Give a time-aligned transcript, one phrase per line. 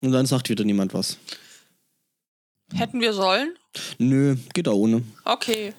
[0.00, 1.18] Und dann sagt wieder niemand was.
[2.72, 3.54] Hätten wir sollen?
[3.98, 5.02] Nö, geht auch ohne.
[5.24, 5.72] Okay.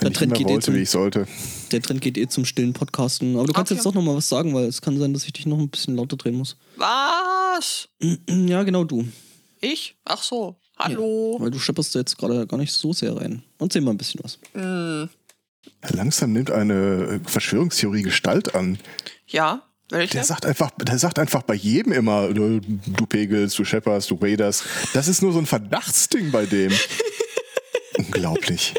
[0.00, 1.26] Der Trend geht eh wollte, zum- wie ich sollte.
[1.72, 3.36] Der Trend geht eh zum stillen Podcasten.
[3.36, 3.76] Aber du kannst Okay.
[3.78, 5.68] jetzt doch noch mal was sagen, weil es kann sein, dass ich dich noch ein
[5.68, 6.56] bisschen lauter drehen muss.
[6.76, 7.88] Was?
[8.28, 9.06] Ja, genau du.
[9.60, 9.96] Ich?
[10.04, 10.56] Ach so.
[10.78, 11.36] Hallo.
[11.40, 13.42] Weil du schepperst jetzt gerade gar nicht so sehr rein.
[13.58, 14.38] Erzähl mal ein bisschen was.
[14.54, 15.10] Hm.
[15.90, 18.78] Langsam nimmt eine Verschwörungstheorie Gestalt an.
[19.26, 20.14] Ja, welche?
[20.14, 24.20] Der sagt einfach, der sagt einfach bei jedem immer, äh, du pegelst, du schepperst, du
[24.20, 24.64] waders.
[24.94, 26.72] Das ist nur so ein Verdachtsding bei dem.
[27.98, 28.74] Unglaublich.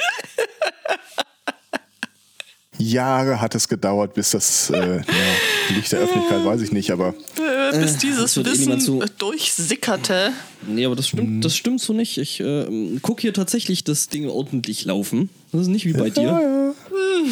[2.77, 5.03] Jahre hat es gedauert, bis das äh, ja,
[5.75, 10.31] Licht der Öffentlichkeit, weiß ich nicht, aber äh, bis Äh, dieses eh Wissen so- durchsickerte.
[10.65, 12.17] Nee, aber das stimmt, das stimmt so nicht.
[12.17, 15.29] Ich äh, guck hier tatsächlich das Ding ordentlich laufen.
[15.51, 16.73] Das ist nicht wie bei dir.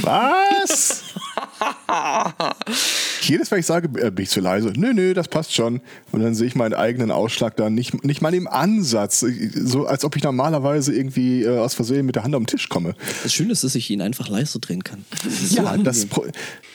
[0.03, 1.03] was?
[3.21, 4.73] Jedes Mal ich sage, äh, bin ich zu leise.
[4.75, 5.81] Nö, nö, das passt schon.
[6.11, 9.25] Und dann sehe ich meinen eigenen Ausschlag da nicht, nicht mal im Ansatz.
[9.55, 12.95] So als ob ich normalerweise irgendwie äh, aus Versehen mit der Hand am Tisch komme.
[13.23, 15.05] Das Schöne ist, dass ich ihn einfach leiser drehen kann.
[15.23, 16.07] Das ist so Ja, das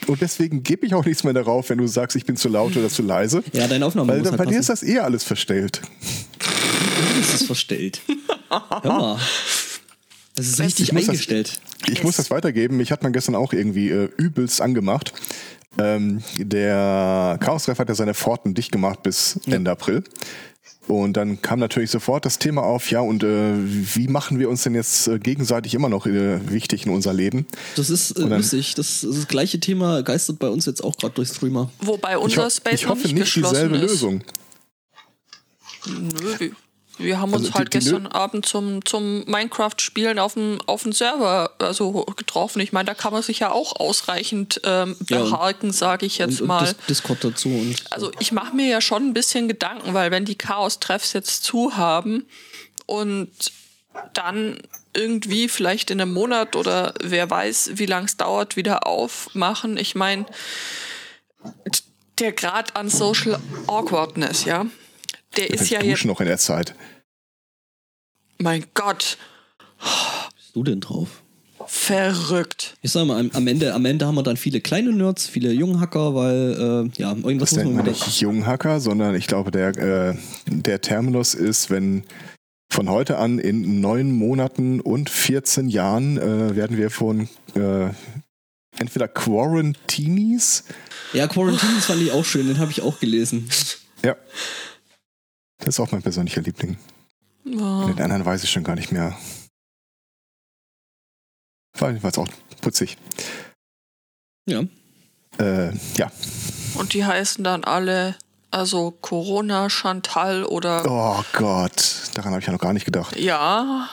[0.07, 2.77] und deswegen gebe ich auch nichts mehr darauf, wenn du sagst, ich bin zu laut
[2.77, 3.43] oder zu leise.
[3.53, 5.81] ja, deine Aufnahme Weil muss halt bei dir ist das eher alles verstellt.
[7.19, 8.01] ist es verstellt.
[8.49, 9.19] Hör mal.
[10.35, 11.59] Das ist richtig Ich muss das- eingestellt.
[11.87, 12.77] Ich muss das weitergeben.
[12.77, 15.13] Mich hat man gestern auch irgendwie äh, übelst angemacht.
[15.77, 20.03] Ähm, der Chaos-Ref hat ja seine Pforten dicht gemacht bis Ende April.
[20.87, 24.61] Und dann kam natürlich sofort das Thema auf, ja, und äh, wie machen wir uns
[24.63, 27.47] denn jetzt äh, gegenseitig immer noch äh, wichtig in unser Leben?
[27.75, 28.75] Das ist äh, dann- lustig.
[28.75, 31.71] Das, das gleiche Thema geistert bei uns jetzt auch gerade durch Streamer.
[31.81, 33.91] Wobei Ich, unser ho Space ich noch hoffe nicht nicht geschlossen dieselbe ist.
[33.93, 34.21] Lösung.
[35.87, 36.49] Nö,
[36.97, 40.59] wir, haben uns Also die- halt die Lö- gestern Abend zum, zum Minecraft-Spielen auf dem,
[40.65, 42.59] auf dem Server also getroffen.
[42.61, 46.17] Ich meine, da kann man sich ja auch ausreichend ähm, Ja, und- beharken, sage ich
[46.17, 46.65] jetzt und, und mal.
[46.65, 47.49] Dis Discord dazu.
[47.49, 51.43] Und Also ich mache mir ja schon ein bisschen Gedanken, weil wenn die Chaos-Treffs jetzt
[51.43, 52.25] zu haben
[52.85, 53.29] und
[54.13, 54.59] dann
[54.93, 59.77] irgendwie vielleicht in einem Monat oder wer weiß, wie lang es dauert, wieder aufmachen.
[59.77, 60.25] Ich meine,
[62.19, 64.65] der Grad an Social Awkwardness, ja,
[65.37, 66.75] der ist ja jetzt, noch in der Zeit.
[68.37, 69.17] mein Gott,
[70.35, 71.21] bist du denn drauf?
[71.67, 72.75] verrückt.
[72.81, 75.51] Ich sag mal, am, am, Ende, am Ende haben wir dann viele kleine Nerds, viele
[75.51, 80.15] Junghacker, weil, äh, ja, irgendwas Das muss man nicht Junghacker, sondern ich glaube, der, äh,
[80.47, 82.03] der Terminus ist, wenn
[82.71, 87.89] von heute an in neun Monaten und 14 Jahren äh, werden wir von äh,
[88.77, 90.65] entweder Quarantinis,
[91.13, 93.49] Ja, Quarantine fand ich auch schön, den habe ich auch gelesen.
[94.03, 94.15] ja,
[95.65, 96.77] das ist auch mein persönlicher Liebling.
[97.43, 97.85] Ja.
[97.87, 99.17] Den anderen weiß ich schon gar nicht mehr.
[101.77, 102.27] War jedenfalls auch
[102.61, 102.97] putzig.
[104.47, 104.63] Ja.
[105.39, 106.11] Äh, ja.
[106.75, 108.15] Und die heißen dann alle,
[108.51, 113.15] also Corona, Chantal oder Oh Gott, daran habe ich ja noch gar nicht gedacht.
[113.17, 113.89] ja.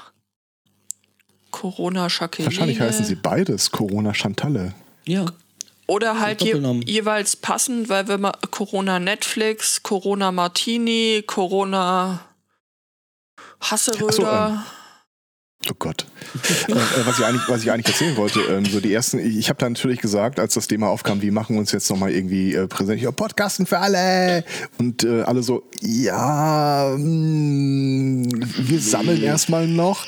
[1.50, 2.46] Corona Jacqueline.
[2.46, 4.72] Wahrscheinlich heißen sie beides Corona Chantalle.
[5.04, 5.26] Ja.
[5.86, 6.54] Oder halt je,
[6.86, 12.20] jeweils passend, weil wenn man Corona Netflix, Corona Martini, Corona
[13.60, 14.12] Hasseröder.
[14.12, 14.62] So, ähm,
[15.70, 16.06] Oh Gott.
[16.68, 19.36] äh, äh, was, ich eigentlich, was ich eigentlich erzählen wollte, ähm, so die ersten, ich,
[19.36, 22.10] ich habe da natürlich gesagt, als das Thema aufkam, wie machen wir uns jetzt nochmal
[22.10, 23.00] irgendwie äh, präsent?
[23.00, 24.44] Ja, Podcasten für alle!
[24.78, 28.28] Und äh, alle so, ja, mh,
[28.58, 30.06] wir sammeln erstmal noch.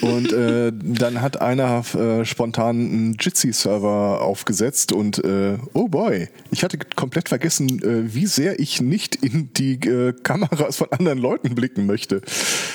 [0.00, 6.64] Und äh, dann hat einer äh, spontan einen Jitsi-Server aufgesetzt und äh, oh boy, ich
[6.64, 11.54] hatte komplett vergessen, äh, wie sehr ich nicht in die äh, Kameras von anderen Leuten
[11.54, 12.16] blicken möchte.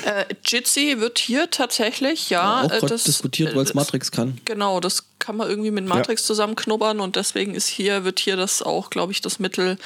[0.05, 1.80] Äh, Jitsi wird hier tatsächlich,
[2.29, 2.61] ja.
[2.61, 4.39] auch äh, gerade diskutiert, weil es äh, Matrix kann.
[4.45, 8.61] Genau, das kann man irgendwie mit Matrix zusammenknubbern und deswegen ist hier, wird hier das
[8.61, 9.77] auch, glaube ich, das Mittel,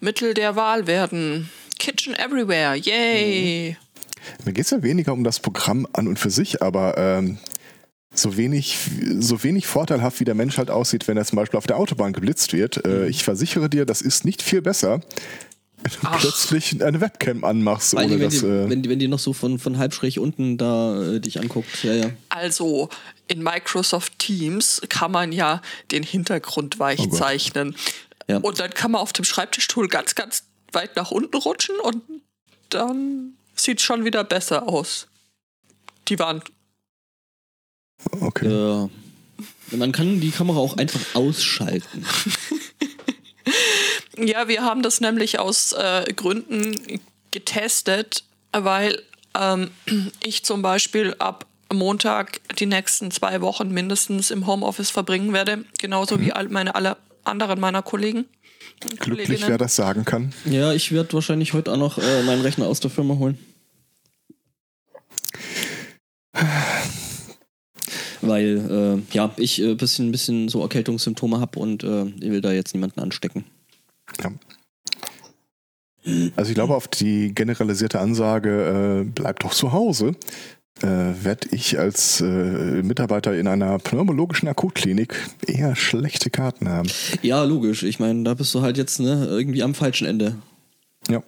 [0.00, 1.50] Mittel der Wahl werden.
[1.78, 3.76] Kitchen Everywhere, yay!
[4.44, 7.38] Mir geht es ja weniger um das Programm an und für sich, aber ähm,
[8.18, 8.78] so wenig,
[9.18, 12.12] so wenig vorteilhaft wie der Mensch halt aussieht, wenn er zum Beispiel auf der Autobahn
[12.12, 12.84] geblitzt wird.
[12.84, 12.90] Mhm.
[12.90, 15.00] Äh, ich versichere dir, das ist nicht viel besser,
[16.02, 16.20] Ach.
[16.20, 18.40] plötzlich eine Webcam anmachst, Vor ohne wenn, dass.
[18.40, 21.20] die, Äh, wenn, die, wenn die noch so von, von halb schräg unten da äh,
[21.20, 21.82] dich anguckt.
[21.84, 22.10] Ja, ja.
[22.28, 22.88] Also
[23.28, 27.76] in Microsoft Teams kann man ja den Hintergrund weich Oh zeichnen.
[28.28, 28.38] Ja.
[28.38, 32.02] Und dann kann man auf dem Schreibtischstuhl ganz, ganz weit nach unten rutschen und
[32.70, 35.06] dann sieht schon wieder besser aus.
[36.08, 36.44] Die Wand.
[38.20, 38.48] okay.
[38.48, 38.88] Ja.
[39.72, 42.04] Man kann die Kamera auch einfach ausschalten.
[44.18, 49.02] Ja, wir haben das nämlich aus äh, Gründen getestet, weil
[49.38, 49.70] ähm,
[50.24, 56.20] ich zum Beispiel ab Montag die nächsten zwei Wochen mindestens im Homeoffice verbringen werde, genauso
[56.20, 58.26] wie all meine alle anderen meiner Kollegen.
[58.80, 59.48] Glücklich, Kolleginnen.
[59.48, 60.32] wer das sagen kann.
[60.44, 63.38] Ja, ich werde wahrscheinlich heute auch noch äh, meinen Rechner aus der Firma holen.
[68.20, 72.40] Weil, äh, ja, ich ein äh, bisschen, bisschen so Erkältungssymptome habe und äh, ich will
[72.40, 73.44] da jetzt niemanden anstecken.
[74.22, 74.32] Ja.
[76.36, 80.14] Also ich glaube, auf die generalisierte Ansage, äh, bleib doch zu Hause,
[80.82, 85.14] äh, werde ich als äh, Mitarbeiter in einer pneumologischen Akutklinik
[85.46, 86.88] eher schlechte Karten haben.
[87.22, 87.82] Ja, logisch.
[87.82, 90.36] Ich meine, da bist du halt jetzt ne, irgendwie am falschen Ende.
[91.08, 91.22] Ja.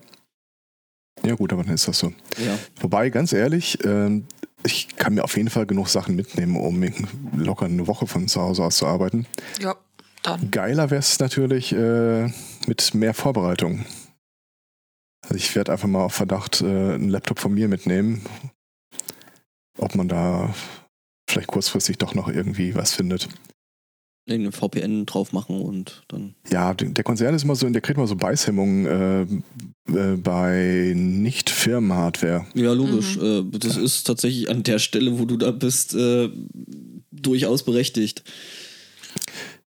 [1.25, 2.13] Ja gut, aber dann ist das so.
[2.37, 2.57] Ja.
[2.81, 4.27] Wobei, ganz ehrlich, ähm,
[4.65, 6.85] ich kann mir auf jeden Fall genug Sachen mitnehmen, um
[7.37, 9.27] locker eine Woche von zu Hause aus zu arbeiten.
[9.61, 9.77] Ja,
[10.23, 10.51] dann.
[10.51, 12.31] Geiler wäre es natürlich äh,
[12.69, 13.85] mit mehr Vorbereitung.
[15.23, 18.23] Also ich werde einfach mal auf Verdacht äh, einen Laptop von mir mitnehmen,
[19.79, 20.55] ob man da
[21.29, 23.29] vielleicht kurzfristig doch noch irgendwie was findet.
[24.29, 26.35] Den VPN drauf machen und dann.
[26.50, 29.23] Ja, der Konzern ist immer so, der kriegt immer so Beißhemmungen äh,
[29.91, 32.47] äh, bei Nicht-Firmen-Hardware.
[32.55, 33.17] Ja, logisch.
[33.17, 33.53] Mhm.
[33.55, 36.29] Äh, das ist tatsächlich an der Stelle, wo du da bist, äh,
[37.11, 38.23] durchaus berechtigt.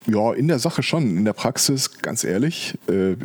[0.06, 1.16] Ja, in der Sache schon.
[1.16, 2.74] In der Praxis, ganz ehrlich.
[2.88, 3.16] Äh,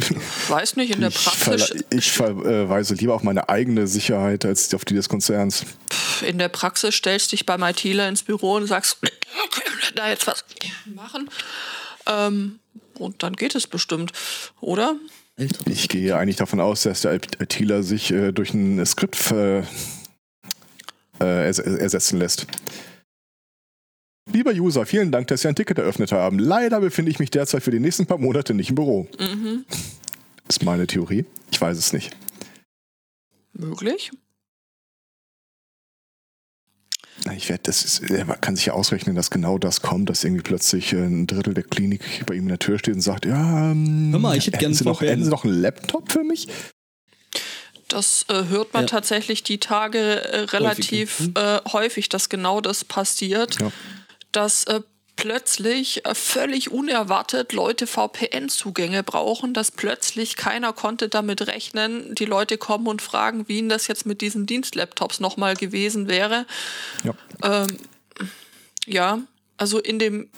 [0.47, 1.73] Weiß nicht, in der Praxis.
[1.89, 5.65] Ich, verweise lieber auf meine eigene Sicherheit als auf die des Konzerns.
[6.25, 8.97] In der Praxis stellst dich beim ITler ins Büro und sagst,
[9.95, 10.45] da jetzt was
[10.85, 11.29] machen.
[12.07, 12.59] Ähm,
[12.97, 14.13] und dann geht es bestimmt,
[14.61, 14.95] oder?
[15.65, 19.63] Ich gehe eigentlich davon aus, dass der ITler sich äh, durch ein Skript äh,
[21.19, 22.47] ersetzen lässt.
[24.31, 26.39] Lieber User, vielen Dank, dass Sie ein Ticket eröffnet haben.
[26.39, 29.07] Leider befinde ich mich derzeit für die nächsten paar Monate nicht im Büro.
[29.19, 29.65] Mhm.
[30.47, 31.25] Ist meine Theorie.
[31.51, 32.15] Ich weiß es nicht.
[33.53, 34.11] Möglich.
[37.35, 40.41] Ich werde, das ist, er kann sich ja ausrechnen, dass genau das kommt, dass irgendwie
[40.41, 44.09] plötzlich ein Drittel der Klinik bei ihm in der Tür steht und sagt, ja, ähm,
[44.11, 46.47] Hör mal, ich hätte gerne Sie noch, hätten Sie noch einen Laptop für mich?
[47.89, 48.87] Das äh, hört man ja.
[48.87, 51.35] tatsächlich die Tage äh, relativ häufig.
[51.35, 53.59] Äh, häufig, dass genau das passiert.
[53.59, 53.71] Ja
[54.31, 54.81] dass äh,
[55.15, 62.57] plötzlich äh, völlig unerwartet Leute VPN-Zugänge brauchen, dass plötzlich keiner konnte damit rechnen, die Leute
[62.57, 66.45] kommen und fragen, wie ihnen das jetzt mit diesen Dienstlaptops nochmal gewesen wäre.
[67.03, 67.13] Ja.
[67.43, 67.77] Ähm,
[68.85, 69.19] ja,
[69.57, 70.29] also in dem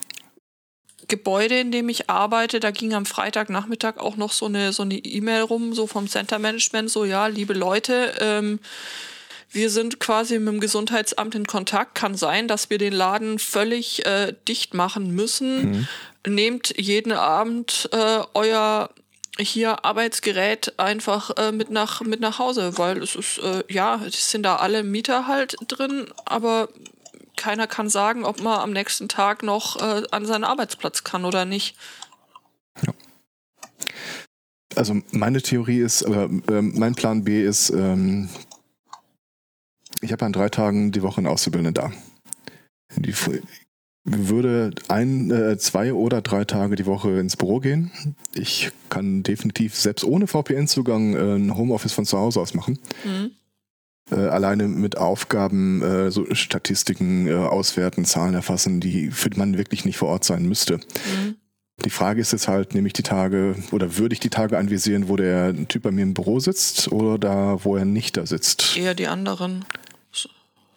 [1.07, 4.95] Gebäude, in dem ich arbeite, da ging am Freitagnachmittag auch noch so eine so eine
[4.95, 8.59] E-Mail rum, so vom Center Management, so ja, liebe Leute, ähm,
[9.51, 11.95] wir sind quasi mit dem Gesundheitsamt in Kontakt.
[11.95, 15.71] Kann sein, dass wir den Laden völlig äh, dicht machen müssen.
[15.71, 15.87] Mhm.
[16.27, 18.89] Nehmt jeden Abend äh, euer
[19.39, 24.29] hier Arbeitsgerät einfach äh, mit nach mit nach Hause, weil es ist äh, ja, es
[24.29, 26.69] sind da alle Mieter halt drin, aber
[27.37, 31.45] keiner kann sagen, ob man am nächsten Tag noch äh, an seinen Arbeitsplatz kann oder
[31.45, 31.75] nicht.
[32.85, 32.93] Ja.
[34.75, 36.27] Also meine Theorie ist, äh,
[36.61, 38.29] mein Plan B ist, ähm,
[40.01, 41.91] ich habe an drei Tagen die Woche einen Auszubildenden da.
[42.97, 43.13] Die
[44.03, 47.91] würde ein, äh, zwei oder drei Tage die Woche ins Büro gehen.
[48.33, 52.79] Ich kann definitiv selbst ohne VPN-Zugang äh, ein Homeoffice von zu Hause aus machen.
[53.05, 53.31] Mhm.
[54.11, 59.85] Äh, alleine mit Aufgaben, äh, so Statistiken äh, auswerten, Zahlen erfassen, die für man wirklich
[59.85, 60.77] nicht vor Ort sein müsste.
[60.77, 61.35] Mhm.
[61.85, 65.07] Die Frage ist jetzt halt, nehme ich die Tage oder würde ich die Tage anvisieren,
[65.07, 68.77] wo der Typ bei mir im Büro sitzt oder da, wo er nicht da sitzt?
[68.77, 69.65] Eher die anderen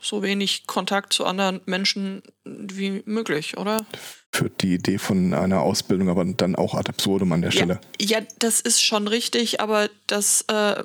[0.04, 3.86] so wenig Kontakt zu anderen Menschen wie möglich, oder?
[4.32, 7.80] Führt die Idee von einer Ausbildung aber dann auch ad absurdum an der Stelle.
[8.00, 10.84] Ja, ja das ist schon richtig, aber das äh,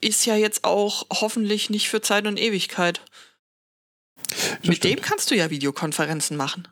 [0.00, 3.00] ist ja jetzt auch hoffentlich nicht für Zeit und Ewigkeit.
[4.28, 4.84] Das Mit stimmt.
[4.98, 6.68] dem kannst du ja Videokonferenzen machen.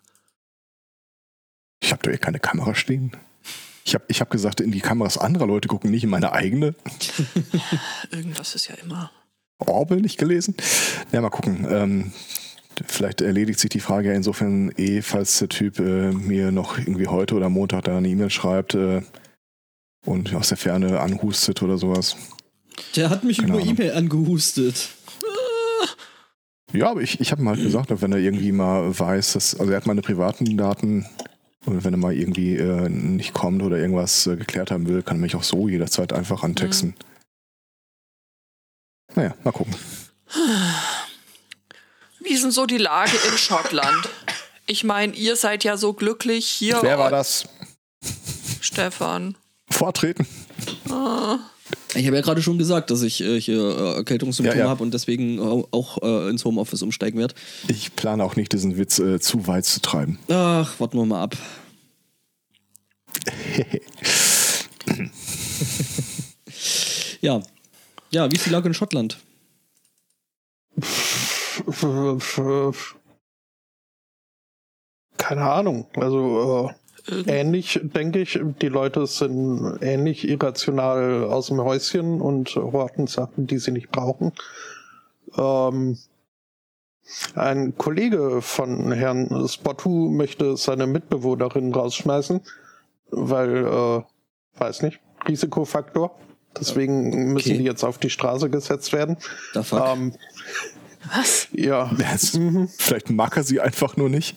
[1.81, 3.13] Ich habe da eh keine Kamera stehen.
[3.85, 6.75] Ich habe ich hab gesagt, in die Kameras anderer Leute gucken, nicht in meine eigene.
[8.11, 9.13] Irgendwas ist ja immer.
[9.59, 10.55] Orwell nicht gelesen?
[11.13, 11.67] Ja, mal gucken.
[11.71, 12.13] Ähm,
[12.87, 17.07] vielleicht erledigt sich die Frage ja insofern eh, falls der Typ äh, mir noch irgendwie
[17.07, 19.03] heute oder Montag da eine E-Mail schreibt äh,
[20.05, 22.17] und aus der Ferne anhustet oder sowas.
[22.95, 24.91] Der hat mich Keine über E-Mail angehustet.
[26.73, 29.73] Ja, aber ich, ich habe ihm halt gesagt, wenn er irgendwie mal weiß, dass, also
[29.73, 31.07] er hat meine privaten Daten
[31.65, 35.19] und wenn er mal irgendwie äh, nicht kommt oder irgendwas äh, geklärt haben will, kann
[35.19, 36.91] er mich auch so jederzeit einfach antexten.
[36.91, 37.16] Mhm.
[39.17, 39.75] Naja, mal gucken.
[42.21, 44.09] Wie ist denn so die Lage in Schottland?
[44.67, 46.79] Ich meine, ihr seid ja so glücklich hier.
[46.83, 47.49] Wer war das?
[48.61, 49.37] Stefan.
[49.71, 50.27] Vortreten.
[50.91, 51.39] Ah.
[51.95, 54.71] Ich habe ja gerade schon gesagt, dass ich äh, hier äh, Erkältungssymptome ja, ja.
[54.71, 57.35] habe und deswegen auch äh, ins Homeoffice umsteigen werde.
[57.69, 60.19] Ich plane auch nicht, diesen Witz äh, zu weit zu treiben.
[60.29, 61.37] Ach, warten wir mal ab.
[67.21, 67.41] ja.
[68.11, 69.19] Ja, wie ist die Lage in Schottland?
[75.17, 75.87] Keine Ahnung.
[75.97, 76.71] Also
[77.09, 78.39] äh, ähnlich, denke ich.
[78.61, 84.33] Die Leute sind ähnlich irrational aus dem Häuschen und horten Sachen, die sie nicht brauchen.
[85.37, 85.99] Ähm,
[87.35, 92.41] ein Kollege von Herrn Spottu möchte seine Mitbewohnerin rausschmeißen,
[93.11, 94.03] weil, äh,
[94.61, 96.19] weiß nicht, Risikofaktor.
[96.61, 97.59] Deswegen müssen okay.
[97.59, 99.17] die jetzt auf die Straße gesetzt werden.
[99.55, 100.15] Ähm,
[101.15, 101.49] Was?
[101.53, 101.91] Ja.
[102.35, 102.69] Mhm.
[102.79, 104.37] Vielleicht mag er sie einfach nur nicht.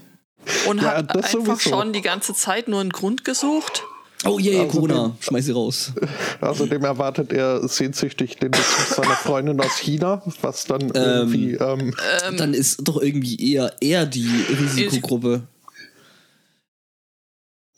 [0.67, 1.69] Und ja, hat einfach sowieso.
[1.69, 3.83] schon die ganze Zeit nur einen Grund gesucht.
[4.25, 5.93] Oh je, yeah, also Corona, schmeiß sie raus.
[6.41, 11.53] Außerdem erwartet er sehnsüchtig den Besuch seiner Freundin aus China, was dann ähm, irgendwie.
[11.53, 11.95] Ähm,
[12.27, 15.43] ähm, dann ist doch irgendwie eher er die Risikogruppe.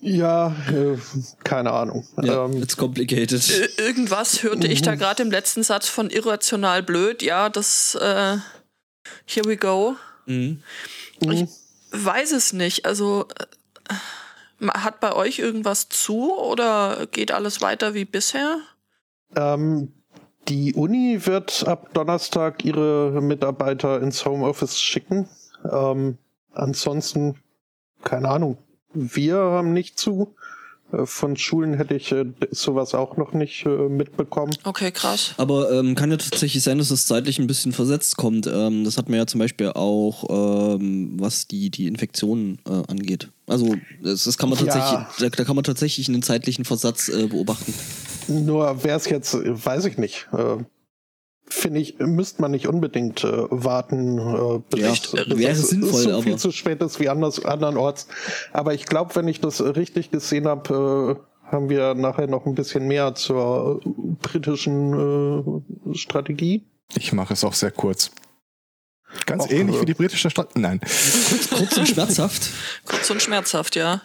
[0.01, 0.98] Ja, äh,
[1.43, 2.05] keine Ahnung.
[2.22, 3.77] Ja, ähm, it's complicated.
[3.77, 5.00] Irgendwas hörte ich da mhm.
[5.00, 7.22] gerade im letzten Satz von irrational blöd.
[7.22, 7.96] Ja, das.
[7.96, 8.38] Äh,
[9.25, 9.96] here we go.
[10.25, 10.63] Mhm.
[11.20, 11.46] Ich
[11.91, 12.86] weiß es nicht.
[12.86, 13.27] Also.
[13.89, 13.96] Äh,
[14.67, 18.60] hat bei euch irgendwas zu oder geht alles weiter wie bisher?
[19.36, 19.91] Ähm,
[20.48, 25.27] die Uni wird ab Donnerstag ihre Mitarbeiter ins Homeoffice schicken.
[25.72, 26.17] Ähm,
[26.53, 27.39] ansonsten,
[28.03, 28.58] keine Ahnung,
[28.93, 30.36] wir haben nicht zu.
[30.91, 34.55] Äh, von Schulen hätte ich äh, sowas auch noch nicht äh, mitbekommen.
[34.63, 35.33] Okay, krass.
[35.38, 38.48] Aber ähm, kann ja tatsächlich sein, dass es zeitlich ein bisschen versetzt kommt.
[38.48, 43.29] Ähm, das hat man ja zum Beispiel auch, ähm, was die, die Infektionen äh, angeht.
[43.48, 45.10] Also das, das kann man tatsächlich, ja.
[45.19, 47.74] da, da, kann man tatsächlich einen zeitlichen Versatz äh, beobachten.
[48.27, 50.27] Nur wäre es jetzt, weiß ich nicht.
[50.33, 50.63] Äh,
[51.51, 56.01] finde ich, müsste man nicht unbedingt äh, warten, äh, bis, ja, bis wäre es sinnvoll,
[56.01, 58.08] so viel zu spät ist wie anders, andernorts.
[58.53, 62.55] Aber ich glaube, wenn ich das richtig gesehen habe, äh, haben wir nachher noch ein
[62.55, 63.81] bisschen mehr zur
[64.22, 66.65] britischen äh, Strategie.
[66.96, 68.12] Ich mache es auch sehr kurz.
[69.25, 70.62] Ganz auch, ähnlich wie die britische Strategie.
[70.62, 70.79] Nein.
[70.79, 72.50] Kurz, kurz und schmerzhaft.
[72.86, 74.01] kurz und schmerzhaft, ja.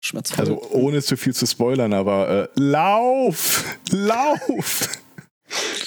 [0.00, 0.40] Schmerzhaft.
[0.40, 3.64] Also ohne zu viel zu spoilern, aber äh, lauf!
[3.90, 4.88] Lauf!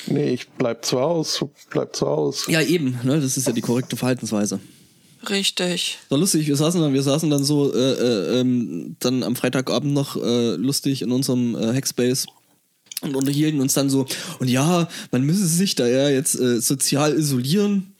[0.08, 2.52] Nee, ich bleib zu Hause, bleib zu Hause.
[2.52, 3.20] Ja, eben, ne?
[3.20, 4.60] Das ist ja die korrekte Verhaltensweise.
[5.30, 5.98] Richtig.
[6.10, 9.94] War lustig, wir saßen dann, wir saßen dann so äh, äh, ähm, dann am Freitagabend
[9.94, 12.28] noch äh, lustig in unserem äh, Hackspace
[13.02, 14.06] und unterhielten uns dann so,
[14.40, 17.96] und ja, man müsse sich da ja jetzt äh, sozial isolieren.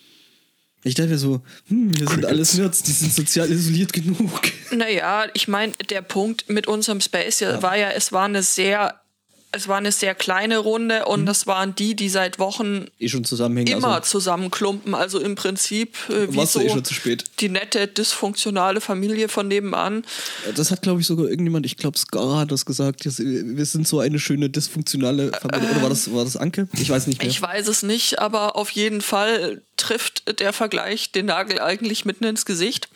[0.84, 4.30] Ich dachte mir so, hm, wir sind alles Nerds, die sind sozial isoliert genug.
[4.72, 7.62] Naja, ich meine, der Punkt mit unserem Space ja.
[7.64, 9.00] war ja, es war eine sehr
[9.56, 11.26] es war eine sehr kleine Runde und mhm.
[11.26, 14.94] das waren die, die seit Wochen eh zusammenhängen, immer also zusammenklumpen.
[14.94, 17.24] Also im Prinzip äh, wie so eh schon zu spät.
[17.40, 20.06] die nette, dysfunktionale Familie von nebenan.
[20.56, 24.00] Das hat, glaube ich, sogar irgendjemand, ich glaube, Skara hat das gesagt, wir sind so
[24.00, 25.68] eine schöne, dysfunktionale Familie.
[25.68, 26.68] Äh, Oder war das, war das Anke?
[26.74, 27.30] Ich weiß nicht mehr.
[27.30, 32.26] Ich weiß es nicht, aber auf jeden Fall trifft der Vergleich den Nagel eigentlich mitten
[32.26, 32.90] ins Gesicht.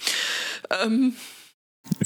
[0.83, 1.13] Ähm,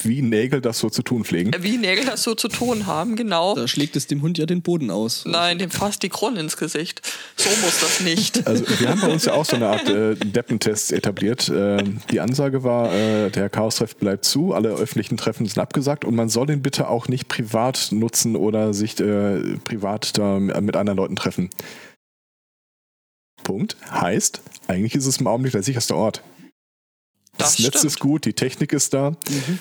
[0.01, 1.51] wie Nägel das so zu tun pflegen.
[1.59, 3.55] Wie Nägel das so zu tun haben, genau.
[3.55, 5.25] Da schlägt es dem Hund ja den Boden aus.
[5.25, 7.01] Nein, dem fasst die Krone ins Gesicht.
[7.35, 8.43] So muss das nicht.
[8.53, 11.49] Also wir haben bei uns ja auch so eine Art äh, Deppentest etabliert.
[11.49, 16.13] Äh, die Ansage war, äh, der Chaos-Treff bleibt zu, alle öffentlichen Treffen sind abgesagt und
[16.13, 20.97] man soll den bitte auch nicht privat nutzen oder sich äh, privat da mit anderen
[20.97, 21.49] Leuten treffen.
[23.43, 23.77] Punkt.
[23.89, 26.23] Heißt, eigentlich ist es im Augenblick der sicherste Ort.
[27.37, 27.85] Das, das Netz stimmt.
[27.85, 29.11] ist gut, die Technik ist da.
[29.11, 29.59] Mhm.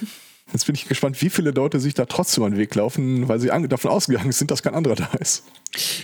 [0.53, 3.41] Jetzt bin ich gespannt, wie viele Leute sich da trotzdem an den Weg laufen, weil
[3.41, 5.45] sie davon ausgegangen sind, dass kein anderer da ist.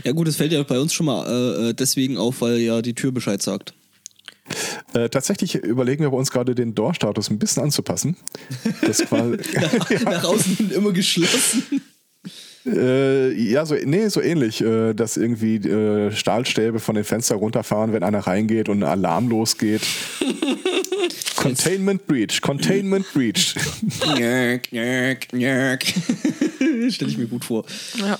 [0.04, 2.80] Ja gut, es fällt ja bei uns schon mal äh, äh, deswegen auf, weil ja
[2.80, 3.74] die Tür Bescheid sagt.
[4.94, 8.16] Äh, tatsächlich überlegen wir bei uns gerade den Door-Status ein bisschen anzupassen.
[8.80, 10.00] Das quasi, nach, ja.
[10.04, 11.82] nach außen immer geschlossen.
[12.66, 17.92] Äh, ja, so, nee, so ähnlich, äh, dass irgendwie äh, Stahlstäbe von den Fenstern runterfahren,
[17.92, 19.82] wenn einer reingeht und ein Alarm losgeht.
[21.36, 23.54] Containment Breach, Containment Breach.
[24.16, 25.84] Njerk, njerk, njerk.
[26.90, 27.64] Stelle ich mir gut vor.
[27.96, 28.18] Ja.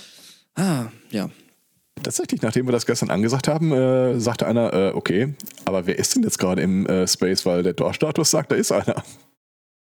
[0.55, 1.29] Ah, ja.
[2.03, 6.15] Tatsächlich, nachdem wir das gestern angesagt haben, äh, sagte einer, äh, okay, aber wer ist
[6.15, 9.03] denn jetzt gerade im äh, Space, weil der Door-Status sagt, da ist einer.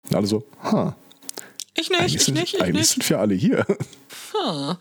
[0.10, 0.96] Und alle so, ha.
[1.76, 2.90] Ich nicht, eigentlich ich sind, nicht, ich eigentlich nicht.
[2.90, 3.66] sind wir alle hier.
[3.68, 4.78] Hm.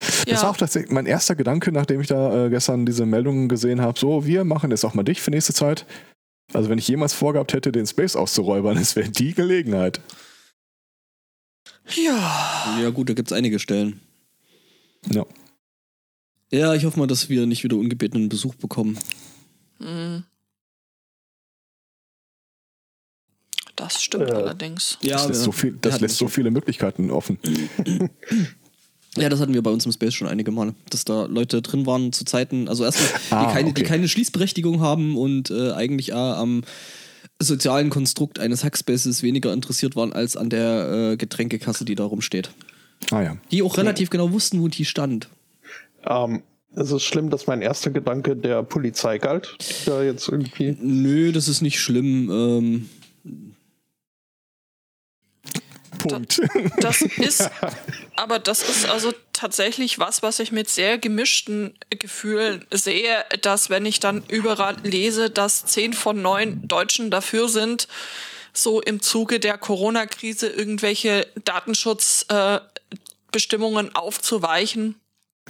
[0.00, 0.42] Das ja.
[0.42, 3.98] war auch tatsächlich mein erster Gedanke, nachdem ich da äh, gestern diese Meldungen gesehen habe.
[3.98, 5.86] So, wir machen jetzt auch mal dich für nächste Zeit.
[6.52, 10.00] Also, wenn ich jemals vorgehabt hätte, den Space auszuräubern, es wäre die Gelegenheit.
[11.94, 12.78] Ja.
[12.80, 14.00] Ja, gut, da gibt es einige Stellen.
[15.10, 15.26] Ja.
[16.52, 18.98] Ja, ich hoffe mal, dass wir nicht wieder ungebetenen Besuch bekommen.
[19.78, 20.24] Mhm.
[23.80, 24.98] Das stimmt Äh, allerdings.
[25.00, 27.38] Ja, Das lässt, so, viel, das lässt so viele Möglichkeiten offen.
[29.16, 31.86] Ja, das hatten wir bei uns im Space schon einige Male, dass da Leute drin
[31.86, 33.88] waren zu Zeiten, also erstmal, die, Ah, keine, die okay.
[33.88, 36.62] keine Schließberechtigung haben und äh, eigentlich äh, am
[37.40, 42.50] sozialen Konstrukt eines Hackspaces weniger interessiert waren als an der äh, Getränkekasse, die da rumsteht.
[43.10, 43.36] Ah ja.
[43.50, 45.28] Die auch relativ genau wussten, wo die stand.
[46.06, 46.42] Ähm,
[46.76, 50.76] es ist schlimm, dass mein erster Gedanke der Polizei galt, die da jetzt irgendwie.
[50.80, 52.30] Nö, das ist nicht schlimm.
[52.30, 52.88] Ähm,
[56.08, 56.40] Punkt.
[56.78, 57.50] Das ist,
[58.16, 63.86] aber das ist also tatsächlich was, was ich mit sehr gemischten Gefühlen sehe, dass wenn
[63.86, 67.88] ich dann überall lese, dass zehn von neun Deutschen dafür sind,
[68.52, 74.96] so im Zuge der Corona-Krise irgendwelche Datenschutzbestimmungen äh, aufzuweichen.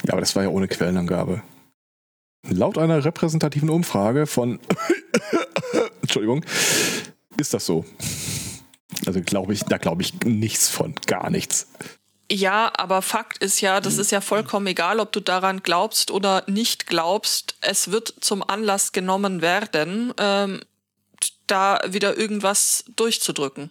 [0.04, 1.42] Ja, aber das war ja ohne Quellenangabe.
[2.48, 4.60] Laut einer repräsentativen Umfrage von
[6.02, 6.44] Entschuldigung,
[7.36, 7.84] ist das so.
[9.06, 11.68] Also glaube ich, da glaube ich nichts von, gar nichts.
[12.32, 16.44] Ja, aber Fakt ist ja, das ist ja vollkommen egal, ob du daran glaubst oder
[16.46, 17.56] nicht glaubst.
[17.60, 20.60] Es wird zum Anlass genommen werden, ähm,
[21.48, 23.70] da wieder irgendwas durchzudrücken.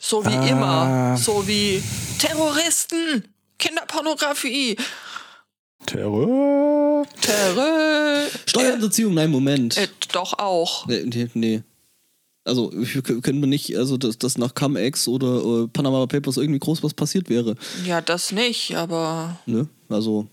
[0.00, 0.46] So wie Ah.
[0.48, 1.16] immer.
[1.16, 1.82] So wie
[2.18, 4.76] Terroristen, Kinderpornografie,
[5.86, 7.06] Terror.
[7.20, 8.26] Terror.
[8.46, 9.76] Steuerhinterziehung, nein, Moment.
[9.76, 10.86] Äh, doch auch.
[10.86, 11.62] Nee, nee, nee.
[12.48, 12.70] Also,
[13.22, 16.94] können wir nicht, also, dass, dass nach Cum-Ex oder äh, Panama Papers irgendwie groß was
[16.94, 17.54] passiert wäre.
[17.84, 19.68] Ja, das nicht, aber Ne?
[19.88, 20.26] Also.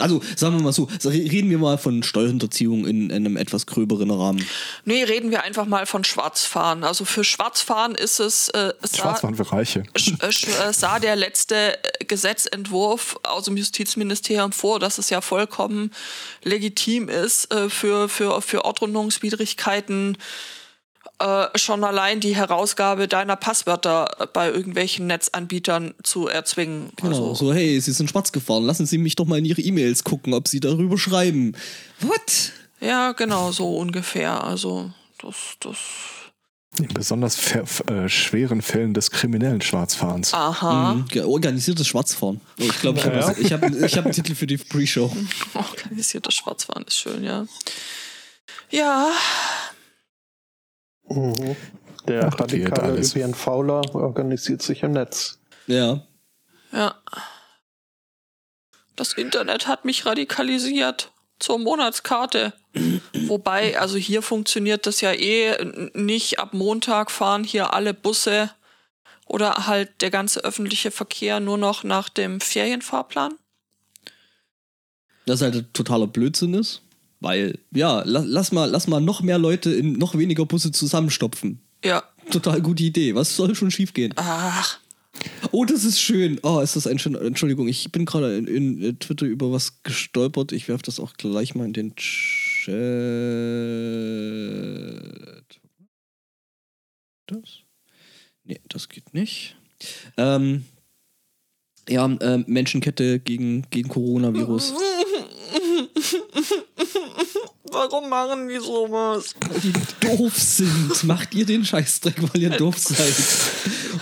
[0.00, 4.44] Also, sagen wir mal so, reden wir mal von Steuerhinterziehung in, einem etwas gröberen Rahmen.
[4.84, 6.84] nee, reden wir einfach mal von Schwarzfahren.
[6.84, 9.82] Also für Schwarzfahren ist es äh, sah- Schwarzfahren für Reiche.
[9.96, 15.20] sch- äh, äh, sah der letzte äh, Gesetzentwurf aus dem Justizministerium vor, dass es ja
[15.20, 15.92] vollkommen
[16.42, 20.16] legitim ist, äh, für, für, für Ordnungswidrigkeiten
[21.20, 26.90] äh, schon allein die Herausgabe deiner Passwörter bei irgendwelchen Netzanbietern zu erzwingen.
[26.96, 27.08] Genau.
[27.08, 30.04] Also, So, hey, Sie sind schwarz gefahren, lassen Sie mich doch mal in Ihre E-Mails
[30.04, 31.56] gucken, ob Sie darüber schreiben.
[32.00, 32.52] What?
[32.80, 34.44] ja, genau, so ungefähr.
[34.44, 34.90] Also
[35.20, 35.76] das, das.
[36.78, 40.32] In besonders äh, schweren Fällen des kriminellen Schwarzfahrens.
[40.34, 40.94] Aha.
[40.94, 41.08] Mhm.
[41.08, 42.40] Ge- Organisiertes Schwarzfahren.
[42.60, 43.34] Oh, ich glaube, ich habe Ja.
[43.36, 45.10] ich hab, ich hab einen Titel für die Pre-Show.
[45.54, 47.46] Organisiertes Schwarzfahren ist schön, ja.
[48.70, 49.10] Ja,
[51.10, 51.56] Mhm.
[52.06, 53.00] Der Aktiviert radikale.
[53.00, 55.38] ÖPNVler organisiert sich im Netz.
[55.66, 56.02] Ja.
[56.72, 56.94] Ja.
[58.96, 62.52] Das Internet hat mich radikalisiert zur Monatskarte.
[63.26, 65.56] Wobei, also hier funktioniert das ja eh
[65.94, 66.38] nicht.
[66.38, 68.50] Ab Montag fahren hier alle Busse
[69.26, 73.34] oder halt der ganze öffentliche Verkehr nur noch nach dem Ferienfahrplan.
[75.26, 76.82] Das halt totaler Blödsinn ist.
[77.20, 81.60] Weil, ja, lass, lass, mal, lass mal noch mehr Leute in noch weniger Busse zusammenstopfen.
[81.84, 82.04] Ja.
[82.30, 83.14] Total gute Idee.
[83.14, 84.12] Was soll schon schiefgehen?
[84.16, 84.78] Ach,
[85.52, 86.38] Oh, das ist schön.
[86.42, 87.20] Oh, ist das ein schöner.
[87.22, 90.52] Entschuldigung, ich bin gerade in, in äh, Twitter über was gestolpert.
[90.52, 92.74] Ich werfe das auch gleich mal in den Chat.
[97.26, 97.60] Das?
[98.44, 99.56] Nee, das geht nicht.
[100.16, 100.64] Ähm,
[101.88, 104.74] ja, ähm, Menschenkette gegen, gegen Coronavirus.
[107.72, 109.34] warum machen die sowas?
[109.48, 111.04] Weil die doof sind.
[111.04, 113.14] Macht ihr den Scheißdreck, weil ihr doof seid?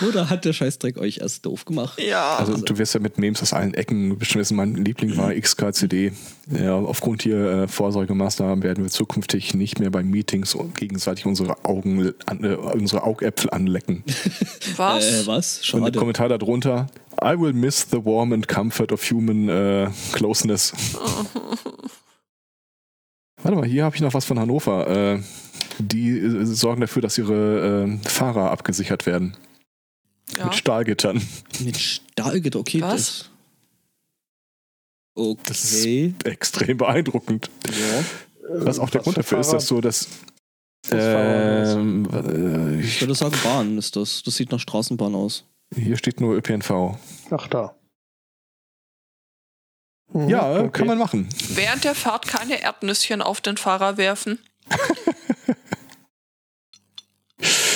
[0.08, 2.00] Oder hat der Scheißdreck euch erst doof gemacht?
[2.00, 2.36] Ja.
[2.36, 6.12] Also du wirst ja mit Memes aus allen Ecken bestimmt wissen, mein Liebling war XKCD.
[6.50, 12.12] Ja, aufgrund hier äh, Vorsorgemaßnahmen werden wir zukünftig nicht mehr bei Meetings gegenseitig unsere Augen,
[12.26, 14.04] an, äh, unsere Augäpfel anlecken.
[14.76, 15.04] was?
[15.04, 15.56] Äh, was?
[15.72, 15.98] Und der Schade.
[15.98, 16.86] Kommentar darunter,
[17.20, 20.72] I will miss the warm and comfort of human äh, closeness.
[23.46, 24.88] Warte mal, hier habe ich noch was von Hannover.
[24.88, 25.22] Äh,
[25.78, 29.36] die äh, sorgen dafür, dass ihre äh, Fahrer abgesichert werden.
[30.36, 30.46] ja.
[30.46, 31.22] Mit Stahlgittern.
[31.60, 32.80] Mit Stahlgitter, okay.
[32.80, 32.96] Was?
[32.96, 33.30] Das,
[35.14, 35.42] okay.
[35.46, 37.48] Das ist extrem beeindruckend.
[37.68, 38.64] ja.
[38.64, 39.80] Was auch der Was Grund für dafür ist, dass so,
[40.84, 44.24] Fahrer ähm, äh, Ich ich, würde sagen, Bahn ist das.
[44.24, 45.44] Das sieht nach Straßenbahn aus.
[45.72, 46.98] hier steht nur ÖPNV.
[47.30, 47.76] Ach da.
[50.12, 50.70] Mhm, Ja, okay.
[50.72, 51.28] kann man machen.
[51.50, 54.38] Während der Fahrt keine Erdnüsschen auf den Fahrer werfen.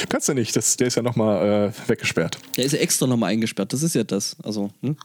[0.09, 2.39] Kannst du nicht, das, der ist ja nochmal äh, weggesperrt.
[2.57, 3.73] Der ist ja extra nochmal eingesperrt.
[3.73, 4.37] Das ist ja das.
[4.43, 4.97] Also, hm?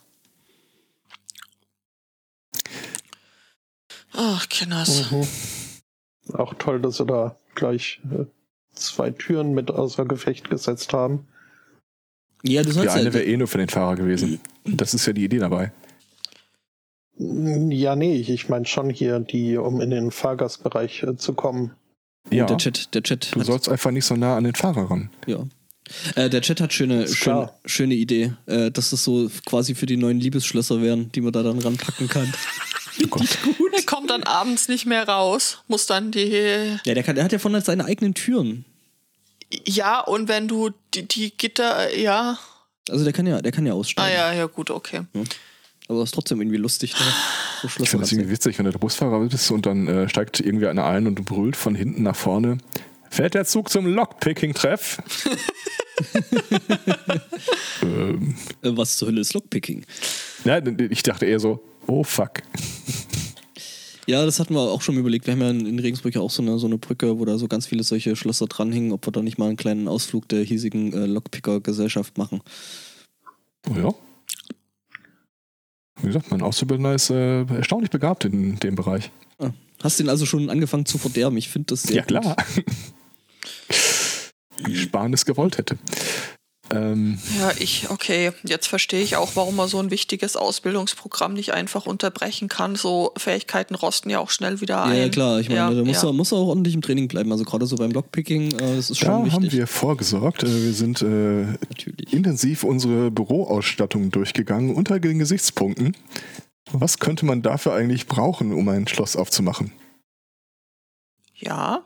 [4.13, 5.11] Ach, Kinders.
[5.11, 5.27] Mhm.
[6.33, 8.25] Auch toll, dass sie da gleich äh,
[8.73, 11.27] zwei Türen mit außer Gefecht gesetzt haben.
[12.41, 13.13] Ja, du Die eine ja.
[13.13, 14.39] wäre eh nur für den Fahrer gewesen.
[14.63, 15.71] Das ist ja die Idee dabei.
[17.17, 21.71] Ja, nee, ich meine schon hier, die, um in den Fahrgastbereich äh, zu kommen.
[22.31, 25.09] Ja, Der Chat, der Chat du sollst einfach nicht so nah an den Fahrer ran.
[25.27, 25.43] ja.
[26.15, 27.15] Äh, der Chat hat schöne, Ist
[27.65, 31.43] schöne, Idee, äh, dass das so quasi für die neuen Liebesschlösser wären, die man da
[31.43, 32.31] dann ranpacken kann.
[33.03, 33.27] Oh Gott.
[33.75, 36.77] Der kommt dann abends nicht mehr raus, muss dann die.
[36.85, 38.63] ja, der, kann, der hat ja von seine eigenen Türen.
[39.65, 41.93] Ja, und wenn du die, die Gitter.
[41.93, 42.39] Ja.
[42.89, 44.15] Also der kann ja, der kann ja Ah, aussteigen.
[44.15, 45.01] ja, ja, gut, okay.
[45.87, 47.05] Aber das ist trotzdem irgendwie lustig, da
[47.61, 50.39] so Ich finde das irgendwie witzig, wenn du der Busfahrer bist und dann äh, steigt
[50.39, 52.57] irgendwie einer ein und brüllt von hinten nach vorne.
[53.09, 55.01] Fährt der Zug zum Lockpicking-Treff?
[57.83, 59.85] ähm, Äh, Was zur Hölle ist Lockpicking?
[60.43, 62.41] ja, ich dachte eher so, oh fuck.
[64.07, 65.25] Ja, das hatten wir auch schon überlegt.
[65.25, 67.37] Wir haben ja in, in Regensburg ja auch so eine, so eine Brücke, wo da
[67.37, 70.43] so ganz viele solche Schlösser dranhängen, ob wir da nicht mal einen kleinen Ausflug der
[70.43, 72.41] hiesigen äh, Lockpicker-Gesellschaft machen.
[73.69, 73.93] Oh ja.
[76.05, 79.09] Wie gesagt, mein Auszubildender ist äh, erstaunlich begabt in dem Bereich.
[79.39, 79.49] Ah,
[79.81, 81.35] hast den also schon angefangen zu verderben?
[81.35, 82.35] Ich finde das sehr ja, klar.
[84.63, 85.79] Wie Spahn es gewollt hätte.
[86.75, 91.53] Ähm, Ja, ich, okay, jetzt verstehe ich auch, warum man so ein wichtiges Ausbildungsprogramm nicht
[91.53, 92.75] einfach unterbrechen kann.
[92.75, 94.97] So Fähigkeiten rosten ja auch schnell wieder ein.
[94.97, 95.39] Ja, klar.
[95.39, 96.09] Ich meine, Ja, da muss, ja.
[96.09, 97.31] er, muss er auch ordentlich im Training bleiben.
[97.31, 99.33] Also gerade so beim Lockpicking, äh, das ist schon da wichtig.
[99.33, 100.43] haben wir vorgesorgt.
[100.43, 101.53] Äh, wir sind äh,
[102.11, 105.95] intensiv unsere Büroausstattung durchgegangen unter den Gesichtspunkten.
[106.71, 109.71] Was könnte man dafür eigentlich brauchen, um ein Schloss aufzumachen?
[111.35, 111.85] Ja,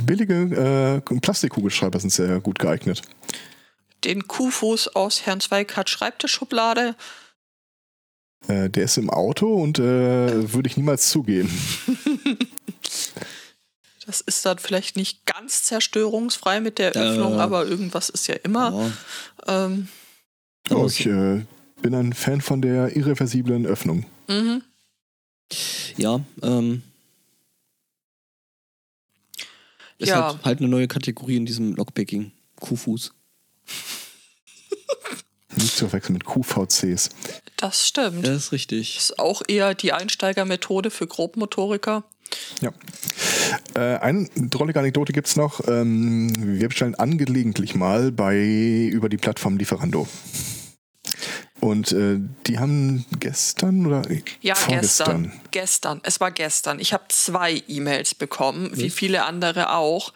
[0.00, 3.02] Billige äh, Plastikkugelschreiber sind sehr gut geeignet.
[4.04, 6.94] Den Kuhfuß aus Herrn Zweigart Schreibtischschublade.
[8.48, 11.50] Äh, der ist im Auto und äh, würde ich niemals zugeben.
[14.04, 17.40] Das ist dann vielleicht nicht ganz zerstörungsfrei mit der Öffnung, Äh.
[17.40, 18.92] aber irgendwas ist ja immer.
[19.46, 19.64] Ja.
[19.66, 19.88] Ähm,
[20.70, 21.44] Oh, ich äh,
[21.82, 24.04] bin ein Fan von der irreversiblen Öffnung.
[24.28, 24.62] mhm.
[25.96, 26.82] Ja, ähm.
[29.98, 30.32] Ist Ja.
[30.32, 32.32] halt, halt eine neue Kategorie in diesem Lockpicking.
[32.58, 33.12] Kuhfuß.
[35.62, 37.10] Nicht zu verwechseln mit QVCs.
[37.56, 38.26] Das stimmt.
[38.26, 38.98] Ja, ist richtig.
[38.98, 42.04] Ist auch eher die Einsteigermethode für Grobmotoriker.
[42.60, 42.72] Ja.
[43.74, 45.60] Äh, eine drollige Anekdote gibt es noch.
[45.68, 48.36] Ähm, wir bestellen angelegentlich mal bei
[48.90, 50.08] über die Plattform Lieferando.
[51.60, 54.02] Und äh, die haben gestern oder
[54.40, 55.22] Ja, vorgestern.
[55.22, 55.40] gestern.
[55.52, 56.00] Gestern.
[56.02, 56.80] Es war gestern.
[56.80, 60.12] Ich habe zwei E-Mails bekommen, wie viele andere auch,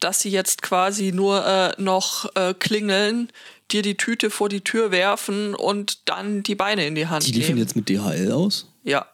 [0.00, 3.32] dass sie jetzt quasi nur äh, noch äh, klingeln,
[3.72, 7.32] dir die Tüte vor die Tür werfen und dann die Beine in die Hand Die
[7.32, 7.58] liefern nehmen.
[7.60, 8.68] jetzt mit DHL aus?
[8.84, 9.06] Ja.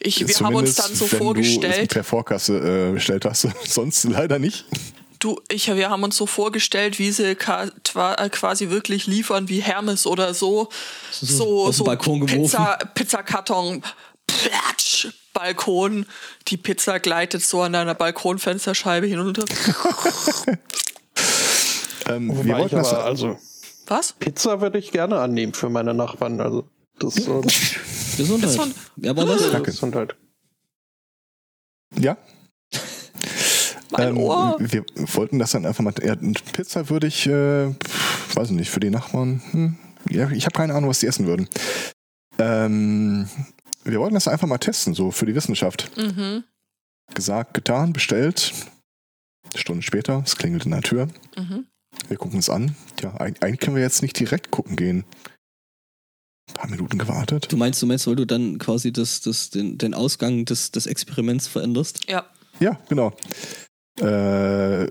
[0.00, 1.82] Ich, wir haben uns dann so wenn Du vorgestellt.
[1.82, 3.46] es per Vorkasse äh, bestellt hast.
[3.66, 4.64] Sonst leider nicht.
[5.18, 10.06] Du, ich, wir haben uns so vorgestellt, wie sie äh, quasi wirklich liefern, wie Hermes
[10.06, 10.70] oder so.
[11.10, 12.24] So So, so Balkon.
[12.24, 13.82] Pizza, Pizzakarton,
[14.26, 16.06] Platsch, Balkon.
[16.48, 19.44] Die Pizza gleitet so an deiner Balkonfensterscheibe hinunter.
[22.16, 23.38] Ähm, wir wollten das, also
[23.86, 24.12] Was?
[24.12, 26.40] Pizza würde ich gerne annehmen für meine Nachbarn.
[26.40, 26.68] Also
[26.98, 27.40] das ist so
[28.16, 28.50] Gesundheit.
[28.50, 29.50] Gesund- Ja, aber was?
[29.50, 29.70] Danke.
[29.70, 30.16] Gesundheit.
[31.98, 32.16] ja,
[33.90, 34.56] Mein Ohr.
[34.60, 35.92] wir wollten das dann einfach mal.
[36.02, 36.14] Ja,
[36.52, 37.74] Pizza würde ich, äh,
[38.34, 39.42] weiß ich nicht, für die Nachbarn.
[39.50, 39.76] Hm,
[40.08, 41.48] ja, ich habe keine Ahnung, was die essen würden.
[42.38, 43.28] Ähm,
[43.84, 45.90] wir wollten das einfach mal testen, so für die Wissenschaft.
[45.96, 46.44] Mhm.
[47.14, 48.52] Gesagt, getan, bestellt.
[49.56, 51.08] Stunden später, es klingelt in der Tür.
[51.36, 51.66] Mhm.
[52.08, 52.74] Wir gucken es an.
[53.02, 55.04] Ja, eig- eigentlich können wir jetzt nicht direkt gucken gehen.
[56.48, 57.50] Ein paar Minuten gewartet.
[57.50, 60.86] Du meinst, du meinst, weil du dann quasi das, das, den, den Ausgang des, des
[60.86, 62.08] Experiments veränderst?
[62.10, 62.26] Ja.
[62.58, 63.12] Ja, genau.
[64.00, 64.84] Äh,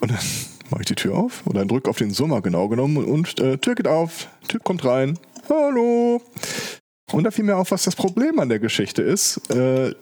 [0.00, 0.18] und dann
[0.70, 3.58] mache ich die Tür auf und dann drücke auf den Summer genau genommen und äh,
[3.58, 6.22] Tür geht auf, Typ kommt rein, hallo.
[7.12, 9.38] Und da fiel mir auf, was das Problem an der Geschichte ist.
[9.50, 9.94] Äh,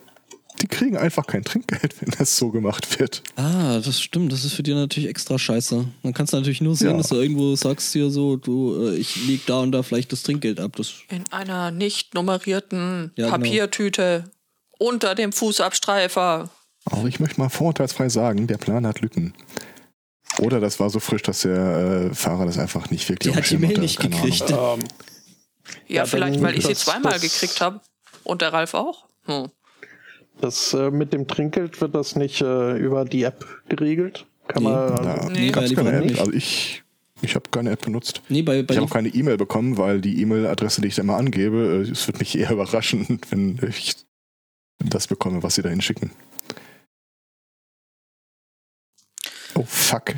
[0.68, 3.22] kriegen einfach kein Trinkgeld, wenn das so gemacht wird.
[3.36, 4.32] Ah, das stimmt.
[4.32, 5.84] Das ist für dich natürlich extra scheiße.
[6.02, 6.96] Dann kannst du natürlich nur sehen, Ja.
[6.96, 10.22] dass du irgendwo sagst hier so, du, äh, ich leg da und da vielleicht das
[10.22, 10.76] Trinkgeld ab.
[10.76, 13.36] Das, In einer nicht nummerierten Ja, genau.
[13.38, 14.24] Papiertüte
[14.78, 16.50] unter dem Fußabstreifer.
[16.84, 19.34] Aber ich möchte mal vorurteilsfrei sagen, der Plan hat Lücken.
[20.38, 23.44] Oder das war so frisch, dass der äh, Fahrer das einfach nicht wirklich Der auf
[23.44, 23.80] hat die Mail hatte.
[23.80, 24.50] nicht Keine gekriegt.
[24.50, 24.78] Ähm, Ja,
[25.86, 27.80] Ja, vielleicht, weil ich sie zweimal das- gekriegt habe.
[28.24, 29.06] Und der Ralf auch?
[29.24, 29.48] Hm.
[30.40, 34.26] Das äh, mit dem Trinkgeld wird das nicht äh, über die App geregelt?
[34.48, 34.68] Kann Nee.
[34.70, 35.50] man also, Nee.
[35.50, 36.04] gab's keine App.
[36.04, 36.18] nicht.
[36.18, 36.82] Also ich,
[37.22, 38.22] ich habe keine App benutzt.
[38.28, 41.02] nee, bei, bei Ich habe auch keine E-Mail bekommen, weil die E-Mail-Adresse, die ich da
[41.02, 43.96] immer angebe, äh, es wird mich eher überraschen, wenn ich
[44.78, 46.10] das bekomme, was sie da hinschicken.
[49.54, 50.14] Oh, fuck.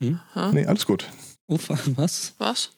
[0.00, 0.20] Hm?
[0.52, 1.08] Nee, alles gut.
[1.48, 2.34] Oh, fuck, was?
[2.38, 2.70] Was?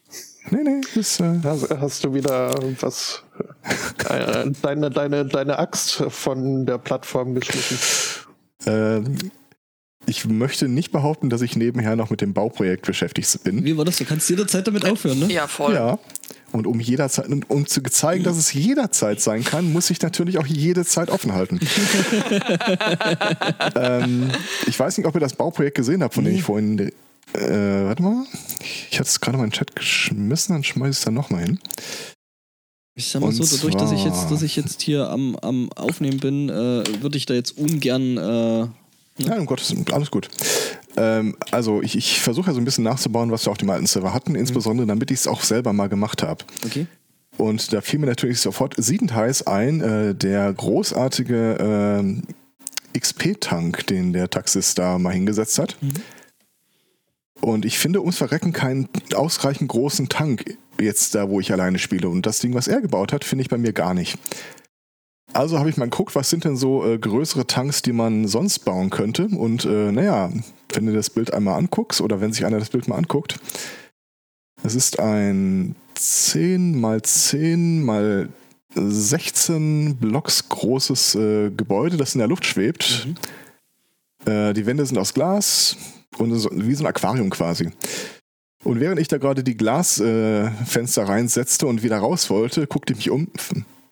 [0.51, 3.23] Nee, nee, das, äh, hast, hast du wieder was
[4.63, 7.79] deine, deine, deine Axt von der Plattform geschmissen?
[8.67, 9.19] ähm,
[10.07, 13.65] ich möchte nicht behaupten, dass ich nebenher noch mit dem Bauprojekt beschäftigt bin.
[13.65, 13.97] Wie war das?
[13.97, 15.33] Du kannst jederzeit damit aufhören, ne?
[15.33, 15.75] Ja, voll.
[15.75, 15.99] Ja.
[16.53, 20.39] Und um jederzeit, und um zu zeigen, dass es jederzeit sein kann, muss ich natürlich
[20.39, 21.59] auch jede Zeit offen halten.
[23.75, 24.31] ähm,
[24.67, 26.93] ich weiß nicht, ob ihr das Bauprojekt gesehen habt, von dem ich vorhin.
[27.33, 28.25] Äh, warte mal.
[28.91, 31.43] Ich hatte es gerade mal in den Chat geschmissen, dann schmeiße ich es dann nochmal
[31.43, 31.59] hin.
[32.97, 35.71] Ich sag mal Und so, dadurch, dass ich jetzt, dass ich jetzt hier am, am
[35.73, 38.17] Aufnehmen bin, äh, würde ich da jetzt ungern.
[38.17, 38.69] Äh,
[39.23, 40.29] Ja, um Gottes Willen, alles gut.
[40.97, 43.87] Ähm, also ich, ich versuche ja so ein bisschen nachzubauen, was wir auf dem alten
[43.87, 46.45] Server hatten, insbesondere damit ich es auch selber mal gemacht habe.
[46.65, 46.87] okay.
[47.37, 52.23] Und da fiel mir natürlich sofort siedend heiß ein, äh, der großartige ähm,
[52.97, 55.77] XP-Tank, den der Taxis da mal hingesetzt hat.
[57.41, 62.09] Und ich finde ums Verrecken keinen ausreichend großen Tank jetzt da, wo ich alleine spiele.
[62.09, 64.19] Und das Ding, was er gebaut hat, finde ich bei mir gar nicht.
[65.33, 68.61] Also habe ich mal geguckt, was sind denn so äh, größere Tanks, die man sonst
[68.61, 69.27] bauen könnte.
[69.27, 70.31] Und äh, naja,
[70.73, 73.41] wenn du das Bild einmal anguckst oder wenn sich einer das Bild mal anguckt,
[74.63, 78.29] es ist ein 10 mal 10 mal
[78.75, 83.09] 16 Blocks großes äh, Gebäude, das in der Luft schwebt.
[84.25, 85.77] Äh, die Wände sind aus Glas
[86.19, 87.71] und so, wie so ein Aquarium quasi.
[88.65, 92.99] Und während ich da gerade die Glasfenster äh, reinsetzte und wieder raus wollte, guckte ich
[92.99, 93.29] mich um.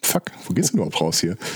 [0.03, 1.37] Fuck, wo geht's denn überhaupt raus hier?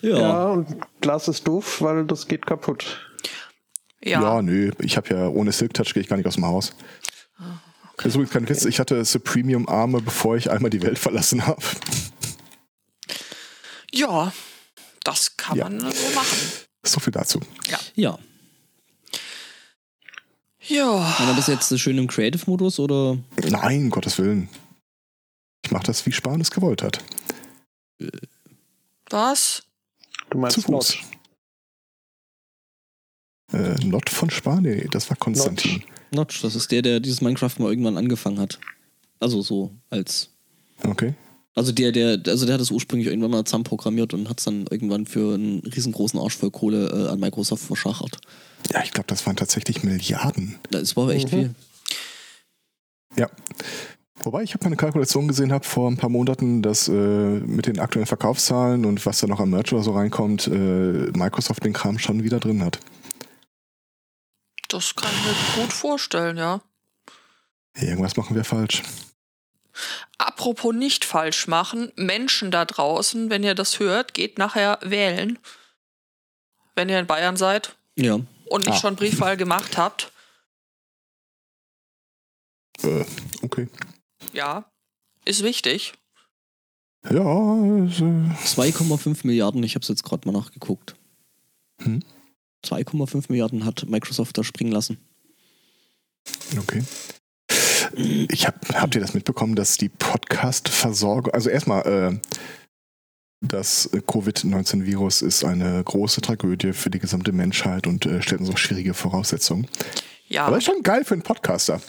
[0.00, 0.18] Ja.
[0.18, 0.66] Ja, und
[1.00, 3.00] Glas ist doof, weil das geht kaputt.
[4.02, 4.20] Ja.
[4.20, 6.72] Ja, nö, ich habe ja ohne Silk Touch gehe ich gar nicht aus dem Haus.
[7.96, 11.46] Das ist übrigens kein Witz, ich hatte Supremium Arme, bevor ich einmal die Welt verlassen
[11.46, 11.62] habe.
[13.92, 14.32] Ja,
[15.04, 15.64] das kann Ja.
[15.68, 16.38] man so machen.
[16.84, 17.40] So viel dazu.
[17.68, 17.78] Ja.
[17.94, 18.18] Ja.
[20.70, 23.18] Aber bist du jetzt schön im Creative-Modus oder?
[23.48, 24.48] Nein, Gottes Willen.
[25.64, 27.02] Ich mache das, wie Spahn es gewollt hat.
[29.10, 29.62] Was?
[30.30, 30.72] Du meinst Zu Fuß.
[30.72, 31.04] Notch.
[33.52, 34.62] Äh, Not von Spahn?
[34.62, 35.82] Nee, das war Konstantin.
[36.10, 38.58] Notch, das ist der, der dieses Minecraft mal irgendwann angefangen hat.
[39.20, 40.30] Also so als.
[40.82, 41.14] Okay.
[41.54, 44.66] Also der, der, also der hat es ursprünglich irgendwann mal zusammenprogrammiert und hat es dann
[44.70, 48.18] irgendwann für einen riesengroßen Arsch voll Kohle äh, an Microsoft verschachert.
[48.70, 50.58] Ja, ich glaube, das waren tatsächlich Milliarden.
[50.70, 51.28] Das war echt Mhm.
[51.30, 51.54] viel.
[53.16, 53.28] Ja.
[54.24, 57.80] Wobei ich habe eine Kalkulation gesehen habe vor ein paar Monaten, dass äh, mit den
[57.80, 61.98] aktuellen Verkaufszahlen und was da noch an Merch oder so reinkommt, äh, Microsoft den Kram
[61.98, 62.78] schon wieder drin hat.
[64.68, 66.62] Das kann ich mir gut vorstellen, ja.
[67.74, 68.82] Irgendwas machen wir falsch.
[70.18, 75.38] Apropos nicht falsch machen, Menschen da draußen, wenn ihr das hört, geht nachher wählen.
[76.76, 78.18] Wenn ihr in Bayern seid Ja.
[78.46, 78.80] Und nicht Ah.
[78.80, 80.12] schon Briefwahl gemacht habt.
[82.82, 83.04] Äh,
[83.42, 83.68] okay.
[84.32, 84.64] Ja,
[85.24, 85.92] ist wichtig.
[87.04, 90.94] Ja, ist, äh, 2,5 Milliarden, ich habe es jetzt gerade mal nachgeguckt.
[91.82, 92.02] Hm?
[92.64, 94.98] 2,5 Milliarden hat Microsoft da springen lassen.
[96.58, 96.84] okay.
[98.28, 102.20] Ich hab, habt ihr das mitbekommen, dass die Podcast-Versorgung, also erstmal, äh,
[103.42, 108.58] das Covid-19-Virus ist eine große Tragödie für die gesamte Menschheit und äh, stellt uns auch
[108.58, 109.66] schwierige Voraussetzungen.
[110.28, 111.80] Ja, Aber ist schon geil für einen Podcaster.